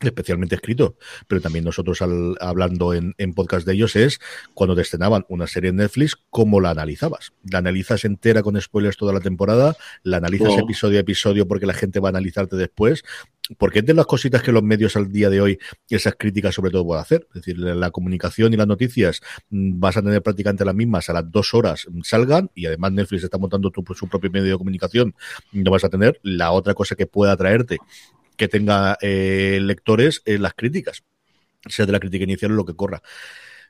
[0.00, 4.20] especialmente escrito, pero también nosotros al, hablando en, en, podcast de ellos es
[4.54, 7.32] cuando te estrenaban una serie en Netflix, ¿cómo la analizabas?
[7.50, 9.76] ¿La analizas entera con spoilers toda la temporada?
[10.02, 10.60] ¿La analizas oh.
[10.60, 13.04] episodio a episodio porque la gente va a analizarte después?
[13.58, 16.70] Porque es de las cositas que los medios al día de hoy, esas críticas sobre
[16.70, 17.26] todo pueden hacer.
[17.28, 19.20] Es decir, la comunicación y las noticias
[19.50, 23.24] mm, vas a tener prácticamente las mismas a las dos horas salgan y además Netflix
[23.24, 25.14] está montando tu, su propio medio de comunicación,
[25.52, 27.78] no vas a tener la otra cosa que pueda traerte
[28.36, 31.02] que tenga eh, lectores en las críticas,
[31.66, 33.02] sea de la crítica inicial o lo que corra.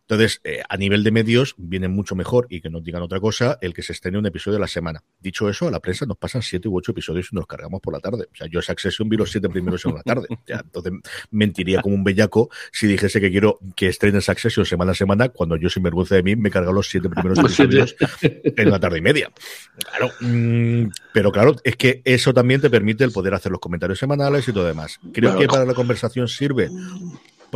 [0.09, 3.59] Entonces, eh, a nivel de medios, viene mucho mejor y que nos digan otra cosa
[3.61, 5.03] el que se estrene un episodio de la semana.
[5.19, 7.93] Dicho eso, a la prensa nos pasan siete u ocho episodios y nos cargamos por
[7.93, 8.29] la tarde.
[8.33, 10.29] O sea, yo esa accesión vi los siete primeros en una tarde.
[10.47, 10.93] entonces,
[11.33, 15.29] mentiría como un bellaco si dijese que quiero que estrene esa accesión semana a semana
[15.31, 18.99] cuando yo, sin vergüenza de mí, me cargo los siete primeros episodios en una tarde
[18.99, 19.33] y media.
[19.91, 23.99] Claro, mm, pero claro, es que eso también te permite el poder hacer los comentarios
[23.99, 25.01] semanales y todo demás.
[25.13, 26.71] Creo que para la conversación sirve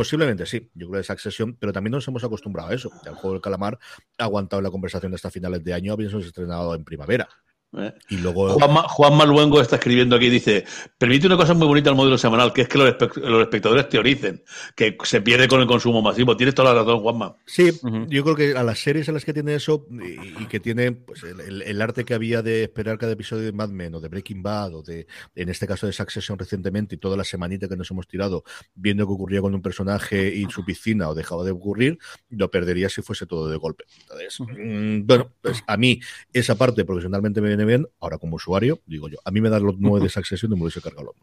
[0.01, 2.89] Posiblemente sí, yo creo que esa accesión, pero también nos hemos acostumbrado a eso.
[3.05, 3.77] El juego del calamar
[4.17, 7.29] ha aguantado la conversación hasta finales de año, habiendo estrenado en primavera.
[7.77, 7.93] ¿Eh?
[8.09, 8.49] Y luego...
[8.49, 10.65] Juan, Juan Maluengo está escribiendo aquí, dice,
[10.97, 14.43] permite una cosa muy bonita al modelo semanal, que es que los, los, espectadores teoricen,
[14.75, 16.35] que se pierde con el consumo masivo.
[16.37, 17.35] Tienes toda la razón, Juanma.
[17.45, 17.71] Sí,
[18.09, 21.23] yo creo que a las series en las que tiene eso y, que tiene pues,
[21.23, 24.43] el, el, arte que había de esperar cada episodio de Mad Men o de Breaking
[24.43, 27.89] Bad o de, en este caso de Succession recientemente y toda la semanita que nos
[27.91, 28.43] hemos tirado
[28.75, 31.97] viendo qué ocurría con un personaje y su piscina o dejaba de ocurrir,
[32.29, 33.85] lo perdería si fuese todo de golpe.
[34.01, 35.99] Entonces, mm, bueno, pues a mí
[36.33, 37.87] esa parte profesionalmente me viene bien.
[37.99, 40.63] Ahora, como usuario, digo yo, a mí me dan los nueve de Succession y me
[40.63, 41.13] hubiese cargado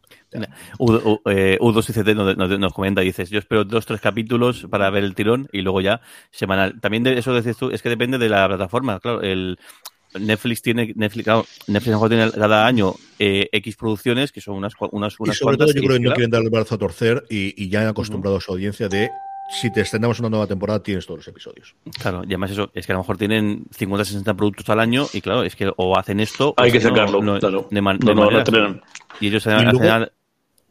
[0.77, 5.15] U, eh, U2CT nos, nos, comenta, dices, yo espero dos, tres capítulos para ver el
[5.15, 6.79] tirón y luego ya semanal.
[6.81, 9.57] También de eso dices tú, es que depende de la plataforma, claro, el
[10.19, 15.19] Netflix tiene Netflix, claro, Netflix tiene cada año eh, X producciones que son unas unas
[15.19, 17.53] unas y sobre todo yo creo que no quieren dar el brazo a torcer y,
[17.63, 18.41] y ya han acostumbrado uh -huh.
[18.41, 19.11] a su audiencia de
[19.49, 21.75] si te estrenamos una nueva temporada, tienes todos los episodios.
[22.01, 25.07] Claro, y además eso, es que a lo mejor tienen 50, 60 productos al año
[25.13, 26.53] y claro, es que o hacen esto...
[26.57, 27.67] Hay que sacarlo, no, claro.
[27.69, 28.81] De, man, de no, no,
[29.19, 30.09] y ellos se dan,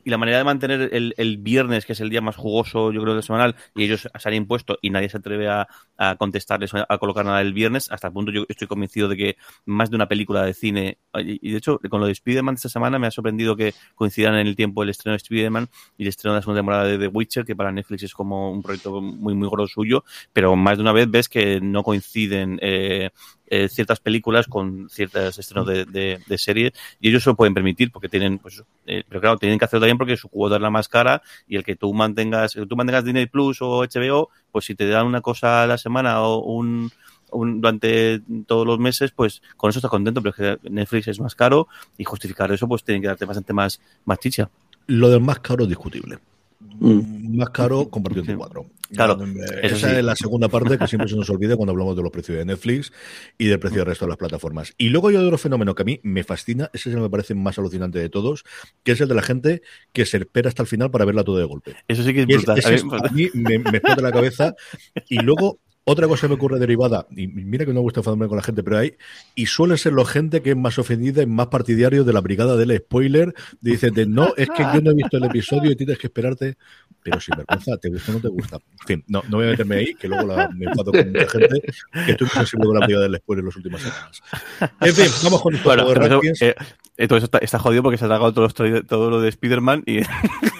[0.08, 3.02] y la manera de mantener el, el, viernes, que es el día más jugoso, yo
[3.02, 6.72] creo, del semanal, y ellos se han impuesto y nadie se atreve a, a contestarles,
[6.74, 9.36] a colocar nada el viernes, hasta el punto yo estoy convencido de que
[9.66, 12.98] más de una película de cine, y, de hecho, con lo de Spider-Man esta semana
[12.98, 16.32] me ha sorprendido que coincidan en el tiempo el estreno de Spider-Man y el estreno
[16.32, 19.34] de la segunda temporada de The Witcher, que para Netflix es como un proyecto muy,
[19.34, 23.10] muy grosso suyo, pero más de una vez ves que no coinciden eh,
[23.50, 28.08] eh, ciertas películas con ciertos estrenos de series y ellos se lo pueden permitir porque
[28.08, 30.88] tienen, pues, eh, pero claro, tienen que hacerlo también porque su cuota es la más
[30.88, 34.64] cara y el que tú mantengas, el que tú mantengas Disney Plus o HBO, pues
[34.64, 36.90] si te dan una cosa a la semana o un,
[37.30, 41.20] un, durante todos los meses, pues con eso estás contento, pero es que Netflix es
[41.20, 44.50] más caro y justificar eso, pues tienen que darte bastante más, más chicha.
[44.86, 46.18] Lo del más caro es discutible.
[46.80, 47.36] Mm.
[47.36, 48.66] Más caro compartido entre cuatro.
[48.90, 49.18] Claro,
[49.62, 49.96] esa sí.
[49.96, 52.44] es la segunda parte que siempre se nos olvida cuando hablamos de los precios de
[52.44, 52.92] Netflix
[53.36, 54.74] y del precio del resto de las plataformas.
[54.78, 57.10] Y luego hay otro fenómeno que a mí me fascina, ese es el que me
[57.10, 58.44] parece más alucinante de todos,
[58.82, 59.62] que es el de la gente
[59.92, 61.76] que se espera hasta el final para verla todo de golpe.
[61.86, 62.58] Eso sí que es brutal.
[62.58, 64.54] Es, es, a mí me, me explota la cabeza.
[65.08, 65.60] Y luego
[65.90, 68.62] otra cosa me ocurre derivada, y mira que no me gusta enfadarme con la gente,
[68.62, 68.94] pero hay,
[69.34, 72.56] y suele ser la gente que es más ofendida y más partidario de la brigada
[72.56, 75.98] del spoiler, dicen de no, es que yo no he visto el episodio y tienes
[75.98, 76.58] que esperarte,
[77.10, 78.56] pero sin vergüenza, ¿te gusta o no te gusta?
[78.56, 81.28] En fin, no, no voy a meterme ahí, que luego la, me enfado con mucha
[81.28, 81.62] gente,
[82.06, 84.22] que estoy sensible con la brigada del spoiler en las últimas semanas.
[84.80, 86.46] En fin, vamos con bueno, pero eso,
[86.98, 89.28] eh, todo eso está, está, jodido porque se ha tragado todo, los, todo lo de
[89.28, 90.00] Spider-Man y...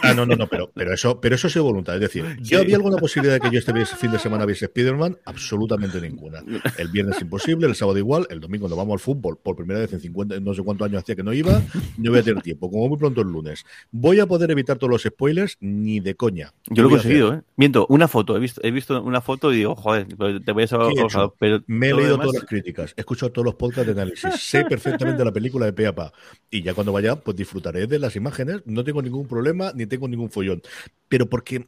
[0.01, 1.97] Ah, no, no, no, pero, pero, eso, pero eso ha sido voluntad.
[1.97, 2.55] Es decir, ¿yo sí.
[2.55, 5.19] había alguna posibilidad de que yo este fin de semana viese Spider-Man?
[5.25, 6.43] Absolutamente ninguna.
[6.79, 9.93] El viernes imposible, el sábado igual, el domingo nos vamos al fútbol por primera vez
[9.93, 11.61] en 50, no sé cuántos años hacía que no iba,
[11.99, 13.67] no voy a tener tiempo, como muy pronto el lunes.
[13.91, 15.57] ¿Voy a poder evitar todos los spoilers?
[15.61, 16.38] Ni de coña.
[16.71, 17.43] Yo lo he conseguido, ¿eh?
[17.57, 20.07] Miento, una foto, he visto, he visto una foto y digo, joder,
[20.45, 20.93] te voy a saber.
[21.39, 22.27] Pero Me he leído demás...
[22.27, 25.73] todas las críticas, he escuchado todos los podcasts de análisis, sé perfectamente la película de
[25.73, 26.13] Peapa
[26.51, 30.09] y ya cuando vaya, pues disfrutaré de las imágenes, no tengo ningún problema ni tengo
[30.09, 30.63] ningún follón.
[31.09, 31.67] Pero porque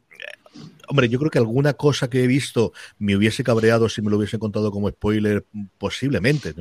[0.87, 4.17] Hombre, yo creo que alguna cosa que he visto me hubiese cabreado si me lo
[4.17, 5.45] hubiesen contado como spoiler,
[5.77, 6.53] posiblemente.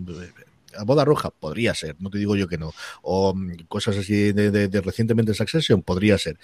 [0.79, 2.73] A boda roja podría ser, no te digo yo que no.
[3.03, 3.35] O
[3.67, 6.39] cosas así de, de, de recientemente Succession podría ser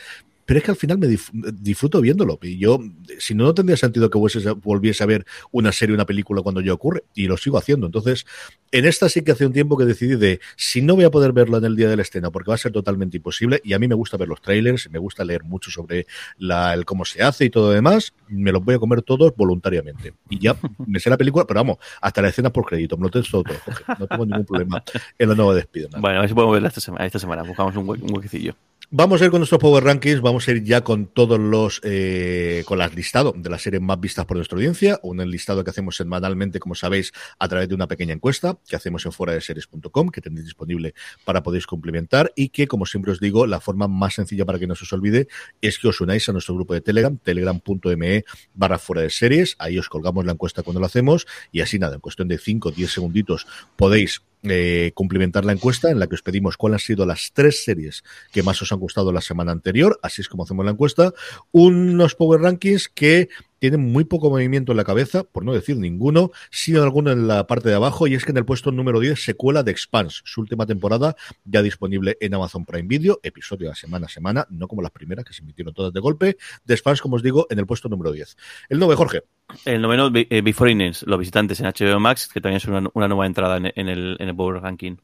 [0.46, 2.38] pero es que al final me disfruto viéndolo.
[2.40, 2.78] Y yo,
[3.18, 6.72] si no, no tendría sentido que volviese a ver una serie, una película cuando ya
[6.72, 7.86] ocurre, y lo sigo haciendo.
[7.86, 8.26] Entonces,
[8.70, 11.32] en esta sí que hace un tiempo que decidí de, si no voy a poder
[11.32, 13.78] verlo en el día de la escena, porque va a ser totalmente imposible, y a
[13.78, 16.06] mí me gusta ver los trailers, me gusta leer mucho sobre
[16.38, 19.34] la, el cómo se hace y todo lo demás, me los voy a comer todos
[19.34, 20.14] voluntariamente.
[20.30, 23.10] Y ya me sé la película, pero vamos, hasta la escena por crédito, me lo
[23.10, 23.84] todo, Jorge.
[23.98, 24.84] No tengo ningún problema
[25.18, 25.88] en la nueva despido.
[25.98, 27.42] Bueno, a ver si podemos verla esta semana, esta semana.
[27.42, 28.54] buscamos un, hue un huequecillo.
[28.92, 32.62] Vamos a ir con nuestros Power Rankings, vamos a ir ya con todos los, eh,
[32.66, 35.96] con las listado de las series más vistas por nuestra audiencia, un listado que hacemos
[35.96, 40.10] semanalmente, como sabéis, a través de una pequeña encuesta que hacemos en fuera de series.com,
[40.10, 44.14] que tenéis disponible para podéis complementar y que, como siempre os digo, la forma más
[44.14, 45.26] sencilla para que no se os olvide
[45.60, 48.24] es que os unáis a nuestro grupo de Telegram, telegram.me
[48.54, 51.96] barra fuera de series, ahí os colgamos la encuesta cuando lo hacemos y así nada,
[51.96, 56.14] en cuestión de 5 o 10 segunditos podéis eh, complementar la encuesta en la que
[56.14, 59.52] os pedimos cuáles han sido las tres series que más os han gustado la semana
[59.52, 61.12] anterior, así es como hacemos la encuesta,
[61.52, 63.28] unos Power Rankings que
[63.58, 67.46] tienen muy poco movimiento en la cabeza, por no decir ninguno, sino alguno en la
[67.46, 70.40] parte de abajo, y es que en el puesto número 10, secuela de Expanse, su
[70.40, 74.82] última temporada, ya disponible en Amazon Prime Video, episodio de semana a semana, no como
[74.82, 77.66] las primeras que se emitieron todas de golpe, de Expanse, como os digo, en el
[77.66, 78.36] puesto número 10.
[78.68, 79.22] El 9, Jorge.
[79.64, 83.08] El noveno, eh, Before Innings, los visitantes en HBO Max, que también es una, una
[83.08, 84.96] nueva entrada en, en, el, en el Power Ranking.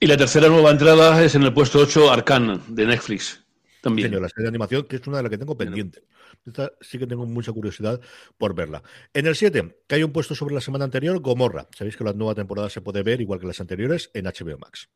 [0.00, 3.44] Y la tercera nueva entrada es en el puesto 8, Arcane, de Netflix.
[3.80, 4.08] También.
[4.08, 6.02] Señor, la serie de animación, que es una de las que tengo pendiente.
[6.44, 8.00] Esta sí que tengo mucha curiosidad
[8.36, 8.82] por verla.
[9.14, 11.68] En el 7, que hay un puesto sobre la semana anterior, Gomorra.
[11.76, 14.88] Sabéis que la nueva temporada se puede ver, igual que las anteriores, en HBO Max.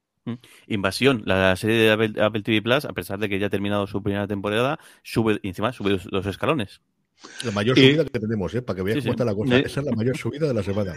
[0.66, 3.86] Invasión, la serie de Apple, Apple, TV Plus, a pesar de que ya ha terminado
[3.86, 6.80] su primera temporada, sube, encima sube los, los escalones.
[7.44, 8.06] La mayor subida y...
[8.06, 8.62] que tenemos, ¿eh?
[8.62, 9.14] para que veáis sí, cómo sí.
[9.14, 9.58] está la cosa.
[9.58, 10.94] Esa es la mayor subida de la semana.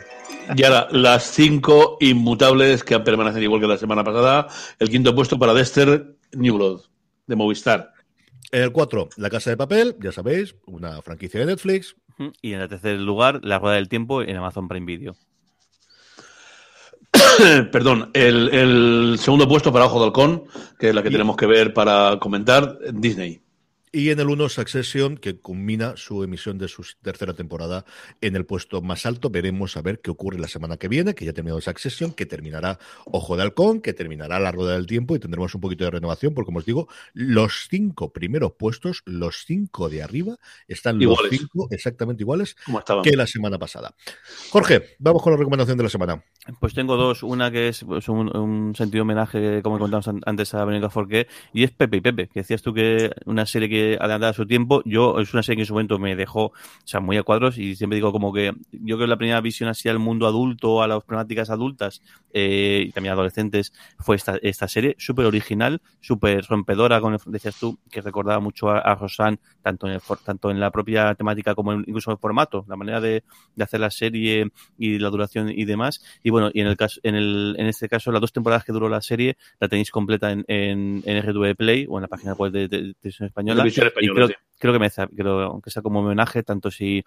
[0.55, 4.47] Y ahora, las cinco inmutables que han permanecido igual que la semana pasada.
[4.79, 6.81] El quinto puesto para Dexter New Blood,
[7.27, 7.93] de Movistar.
[8.51, 11.95] En el 4, La Casa de Papel, ya sabéis, una franquicia de Netflix.
[12.41, 15.15] Y en el tercer lugar, La Rueda del Tiempo en Amazon Prime Video.
[17.71, 20.43] Perdón, el, el, segundo puesto para Ojo de Halcón,
[20.77, 21.11] que es la que y...
[21.11, 23.41] tenemos que ver para comentar, Disney.
[23.91, 27.85] Y en el 1, Succession, que culmina su emisión de su tercera temporada
[28.21, 29.31] en el puesto más alto.
[29.31, 32.27] Veremos a ver qué ocurre la semana que viene, que ya ha terminado Succession, que
[32.27, 35.91] terminará Ojo de Halcón, que terminará la Rueda del Tiempo y tendremos un poquito de
[35.91, 40.37] renovación, porque como os digo, los cinco primeros puestos, los cinco de arriba,
[40.67, 41.31] están iguales.
[41.31, 42.55] los cinco exactamente iguales
[43.03, 43.95] que la semana pasada.
[44.51, 46.23] Jorge, vamos con la recomendación de la semana.
[46.59, 47.23] Pues tengo dos.
[47.23, 51.63] Una que es pues, un, un, sentido homenaje, como contamos antes a Verónica Forqué, y
[51.63, 54.45] es Pepe y Pepe, que decías tú que una serie que que adelantada a su
[54.45, 54.81] tiempo.
[54.85, 56.51] Yo, es una serie que en su momento me dejó,
[57.01, 59.89] muy a cuadros y siempre digo como que yo creo que la primera visión así
[59.89, 62.01] al mundo adulto, a las problemáticas adultas
[62.33, 67.79] eh, y también adolescentes fue esta, esta serie, súper original, súper rompedora, con decías tú,
[67.89, 68.97] que recordaba mucho a, a
[69.61, 72.99] tanto en, el, tanto en la propia temática como incluso en el formato, la manera
[73.01, 73.23] de,
[73.55, 76.01] de, hacer la serie y la duración y demás.
[76.23, 78.71] Y bueno, y en el caso, en, el, en este caso, las dos temporadas que
[78.71, 82.33] duró la serie la tenéis completa en, en, en RTV Play o en la página
[82.33, 83.11] web de, de, de
[83.69, 84.33] Española creo, sí.
[84.57, 87.03] creo que me creo, aunque sea como homenaje, tanto si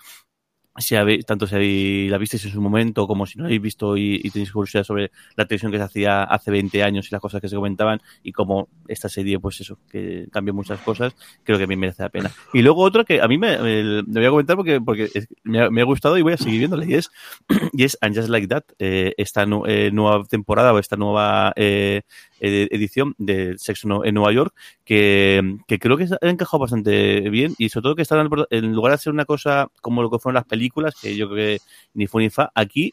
[0.79, 3.97] si habéis, tanto si la visteis en su momento como si no la habéis visto
[3.97, 7.21] y, y, tenéis curiosidad sobre la televisión que se hacía hace 20 años y las
[7.21, 11.59] cosas que se comentaban y como esta serie, pues eso, que cambió muchas cosas, creo
[11.59, 12.31] que a mí merece la pena.
[12.55, 15.29] Y luego otra que a mí me, me, me voy a comentar porque, porque es,
[15.43, 17.11] me, ha, me, ha, gustado y voy a seguir viéndola y es,
[17.73, 21.53] y es And Just Like That, eh, esta nu eh, nueva temporada o esta nueva
[21.55, 22.03] eh,
[22.43, 27.69] edición de Sexo en Nueva York, que, que creo que ha encajado bastante bien y
[27.69, 30.45] sobre todo que están en lugar de hacer una cosa como lo que fueron las
[30.45, 31.65] películas, que yo creo que
[31.95, 32.93] ni fue ni fa, aquí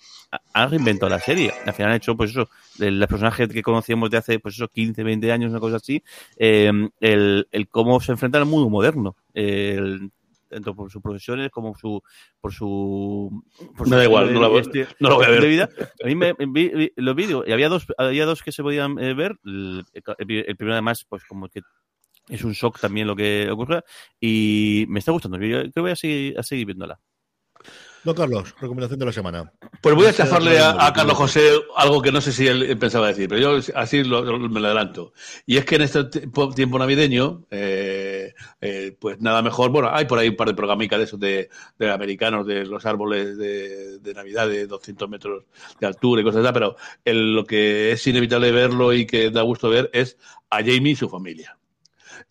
[0.53, 1.51] han reinventado la serie.
[1.65, 5.03] Al final han hecho, pues eso, el, personaje que conocíamos de hace, pues eso, 15,
[5.03, 6.03] 20 años, una cosa así,
[6.37, 9.15] eh, el, el cómo se enfrenta al mundo moderno.
[9.33, 10.11] El,
[10.49, 12.01] tanto por sus profesiones como su,
[12.41, 13.43] por su
[13.77, 15.47] por me da igual no, la, este, no lo voy a ver.
[15.47, 15.69] vida.
[16.03, 18.97] a mí me, vi, vi, los vídeos y había dos había dos que se podían
[18.99, 19.37] eh, ver.
[19.45, 21.61] El, el, primero además pues como que
[22.27, 23.83] es un shock también lo que ocurre
[24.19, 25.37] y me está gustando.
[25.37, 26.99] Yo creo que voy a seguir, a seguir viéndola
[28.03, 29.51] Don Carlos, recomendación de la semana.
[29.81, 33.07] Pues voy a chafarle a, a, Carlos José algo que no sé si él pensaba
[33.07, 35.13] decir, pero yo así lo, me lo adelanto.
[35.45, 36.05] Y es que en este
[36.55, 40.99] tiempo navideño, eh, eh, pues nada mejor, bueno, hay por ahí un par de programicas
[40.99, 45.43] de esos de, de americanos, de los árboles de, de, Navidad de 200 metros
[45.79, 49.41] de altura y cosas así, pero el, lo que es inevitable verlo y que da
[49.41, 50.17] gusto ver es
[50.49, 51.58] a Jamie y su familia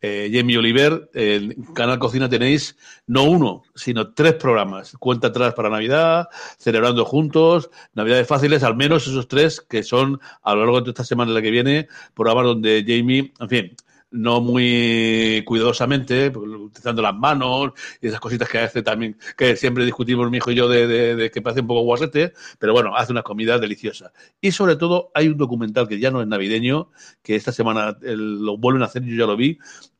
[0.00, 2.76] eh, Jamie Oliver, en Canal Cocina tenéis
[3.06, 4.96] no uno, sino tres programas.
[4.98, 6.28] Cuenta atrás para Navidad,
[6.58, 11.04] celebrando juntos, Navidades fáciles, al menos esos tres que son a lo largo de esta
[11.04, 13.76] semana la que viene, programas donde Jamie, en fin,
[14.10, 20.30] no muy cuidadosamente, utilizando las manos y esas cositas que hace también, que siempre discutimos
[20.30, 23.58] mi hijo y yo de, que parece un poco guarrete, pero bueno, hace una comida
[23.58, 24.12] deliciosa.
[24.40, 26.90] Y sobre todo hay un documental que ya no es navideño,
[27.22, 29.58] que esta semana lo vuelven a hacer, yo ya lo vi,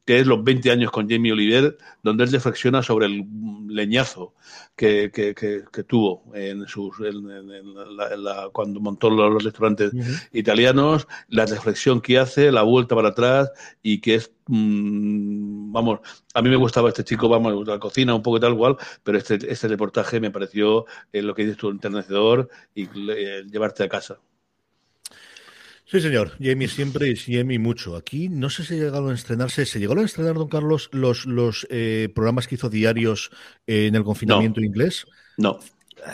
[0.09, 3.27] que es Los 20 años con Jamie Oliver, donde él reflexiona sobre el
[3.69, 4.33] leñazo
[4.75, 9.45] que, que, que, que tuvo en sus, en, en la, en la, cuando montó los
[9.45, 10.29] restaurantes uh -huh.
[10.33, 13.51] italianos, la reflexión que hace, la vuelta para atrás
[13.83, 16.01] y que es mmm, vamos,
[16.33, 19.35] a mí me gustaba este chico, vamos, la cocina un poco tal cual, pero este,
[19.53, 24.19] este reportaje me pareció eh, lo que dices tú, enternecedor y eh, llevarte a casa.
[25.91, 26.33] Sí, señor.
[26.39, 27.97] Jamie siempre y Jamie mucho.
[27.97, 29.65] Aquí no sé si llegaron a estrenarse.
[29.65, 33.31] ¿Se llegaron a estrenar, don Carlos, los, los eh, programas que hizo diarios
[33.67, 34.67] eh, en el confinamiento no.
[34.67, 35.07] inglés?
[35.39, 35.61] No.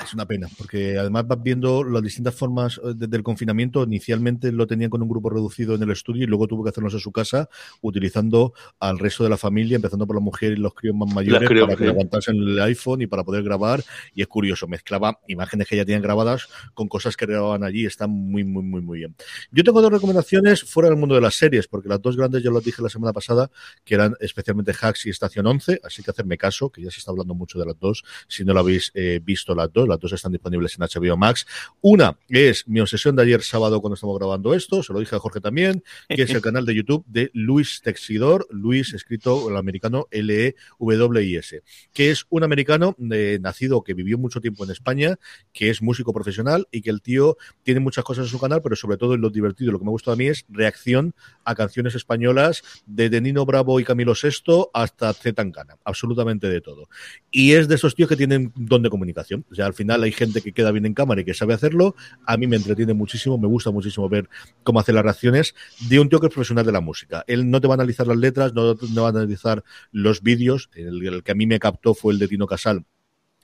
[0.02, 3.82] Es una pena, porque además vas viendo las distintas formas del confinamiento.
[3.82, 6.94] Inicialmente lo tenían con un grupo reducido en el estudio y luego tuvo que hacerlos
[6.94, 7.48] en su casa,
[7.80, 11.48] utilizando al resto de la familia, empezando por la mujer y los críos más mayores,
[11.48, 11.90] para que sí.
[11.90, 13.82] aguantasen el iPhone y para poder grabar.
[14.14, 17.86] Y es curioso, mezclaba imágenes que ya tenían grabadas con cosas que grababan allí.
[17.86, 19.14] Está muy, muy, muy, muy bien.
[19.50, 22.50] Yo tengo dos recomendaciones fuera del mundo de las series, porque las dos grandes ya
[22.50, 23.50] las dije la semana pasada,
[23.84, 27.10] que eran especialmente Hacks y Estación 11, así que hacerme caso, que ya se está
[27.10, 30.12] hablando mucho de las dos, si no lo habéis eh, visto las dos, las dos
[30.14, 31.46] están disponibles en HBO Max.
[31.82, 35.18] Una es mi obsesión de ayer sábado cuando estamos grabando esto, se lo dije a
[35.18, 40.06] Jorge también, que es el canal de YouTube de Luis Texidor, Luis escrito el americano
[40.10, 41.62] L-E-W-I-S,
[41.92, 45.18] que es un americano eh, nacido que vivió mucho tiempo en España,
[45.52, 48.76] que es músico profesional y que el tío tiene muchas cosas en su canal, pero
[48.76, 51.14] sobre todo en lo divertido, lo que me gusta a mí es reacción
[51.44, 56.88] a canciones españolas desde Nino Bravo y Camilo VI hasta Z Tangana, absolutamente de todo.
[57.30, 60.12] Y es de esos tíos que tienen don de comunicación, o sea, al final hay
[60.12, 61.94] gente que queda bien en cámara y que sabe hacerlo.
[62.26, 64.28] A mí me entretiene muchísimo, me gusta muchísimo ver
[64.62, 65.54] cómo hace las reacciones
[65.88, 67.24] de un tío que es profesional de la música.
[67.26, 70.70] Él no te va a analizar las letras, no, no va a analizar los vídeos.
[70.74, 72.84] El, el, que a mí me captó fue el de Tino Casal,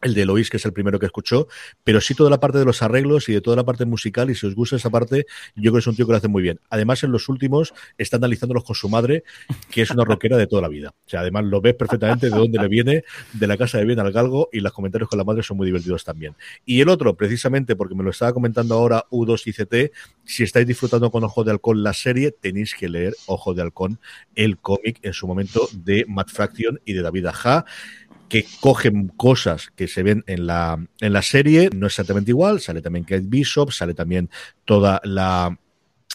[0.02, 1.48] el de Lois, que es el primero que escuchó,
[1.84, 4.34] pero sí toda la parte de los arreglos y de toda la parte musical, y
[4.34, 5.26] si os gusta esa parte,
[5.56, 6.60] yo creo que es un tío que lo hace muy bien.
[6.70, 9.24] Además, en los últimos está analizándolos con su madre,
[9.70, 10.94] que es una rockera de toda la vida.
[11.06, 14.00] O sea, además lo ves perfectamente de dónde le viene, de la casa de bien
[14.00, 16.34] al galgo, y los comentarios con la madre son muy divertidos también.
[16.64, 19.94] Y el otro, precisamente, porque me lo estaba comentando ahora U2 y CT,
[20.24, 23.98] si estáis disfrutando con Ojo de Halcón la serie, tenéis que leer Ojo de Halcón,
[24.34, 27.64] el cómic en su momento de Matt Fraction y de David Aja
[28.30, 32.80] que cogen cosas que se ven en la, en la serie, no exactamente igual, sale
[32.80, 34.30] también Kate Bishop, sale también
[34.64, 35.58] toda la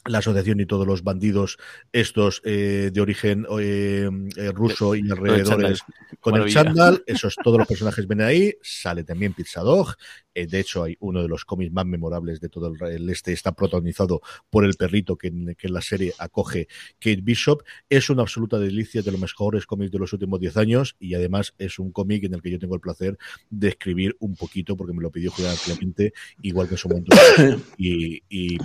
[0.07, 1.57] la asociación y todos los bandidos
[1.91, 5.81] estos eh, de origen eh, eh, ruso y alrededores
[6.19, 9.95] con el chándal, esos todos los personajes vienen ahí, sale también Pizza Dog,
[10.35, 14.21] de hecho hay uno de los cómics más memorables de todo el, este, está protagonizado
[14.49, 16.67] por el perrito que en, la serie acoge
[16.99, 20.95] Kate Bishop, es una absoluta delicia de los mejores cómics de los últimos 10 años
[20.99, 23.17] y además es un cómic en el que yo tengo el placer
[23.49, 27.17] de escribir un poquito porque me lo pidió Julián Clemente, igual que su montón
[27.77, 28.57] y, y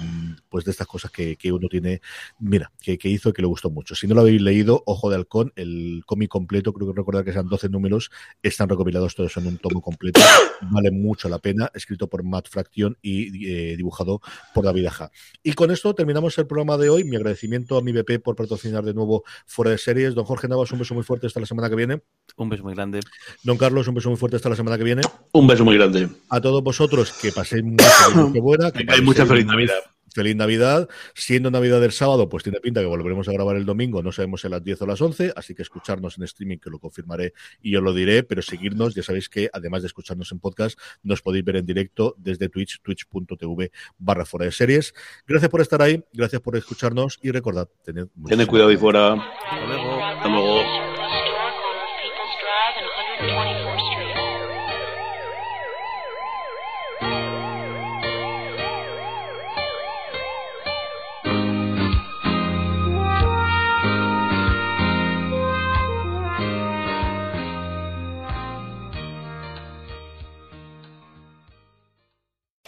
[0.48, 2.00] pues de estas cosas que que, uno tiene,
[2.38, 3.94] mira, que, hizo y que le gustó mucho.
[3.94, 7.32] Si no lo habéis leído, Ojo de Halcón, el cómic completo, creo que recordar que
[7.32, 8.10] sean 12 números,
[8.42, 10.20] están recopilados todos en un tomo completo,
[10.70, 14.20] vale mucho la pena, escrito por Matt Fraction y eh, dibujado
[14.54, 15.10] por David Aja.
[15.42, 17.04] Y con esto terminamos el programa de hoy.
[17.04, 20.14] Mi agradecimiento a mi BP por patrocinar de nuevo fuera de series.
[20.14, 22.02] Don Jorge Navas, un beso muy fuerte hasta la semana que viene.
[22.36, 23.00] Un beso muy grande.
[23.42, 25.02] Don Carlos, un beso muy fuerte hasta la semana que viene.
[25.32, 26.08] Un beso muy grande.
[26.28, 28.70] A todos vosotros, que paséis muy buena.
[28.70, 29.80] Que hay mucha feliz Navidad.
[30.12, 30.88] Feliz Navidad.
[31.14, 34.40] Siendo Navidad del sábado, pues tiene pinta que volveremos a grabar el domingo, no sabemos
[34.40, 37.32] si a las 10 o las 11, así que escucharnos en streaming, que lo confirmaré
[37.60, 41.22] y os lo diré, pero seguirnos, ya sabéis que además de escucharnos en podcast, nos
[41.22, 44.94] podéis ver en directo desde Twitch, twitch.tv barra fuera de series.
[45.26, 49.14] Gracias por estar ahí, gracias por escucharnos y recordad, tened, tened cuidado y fuera.
[49.14, 50.59] Hasta luego.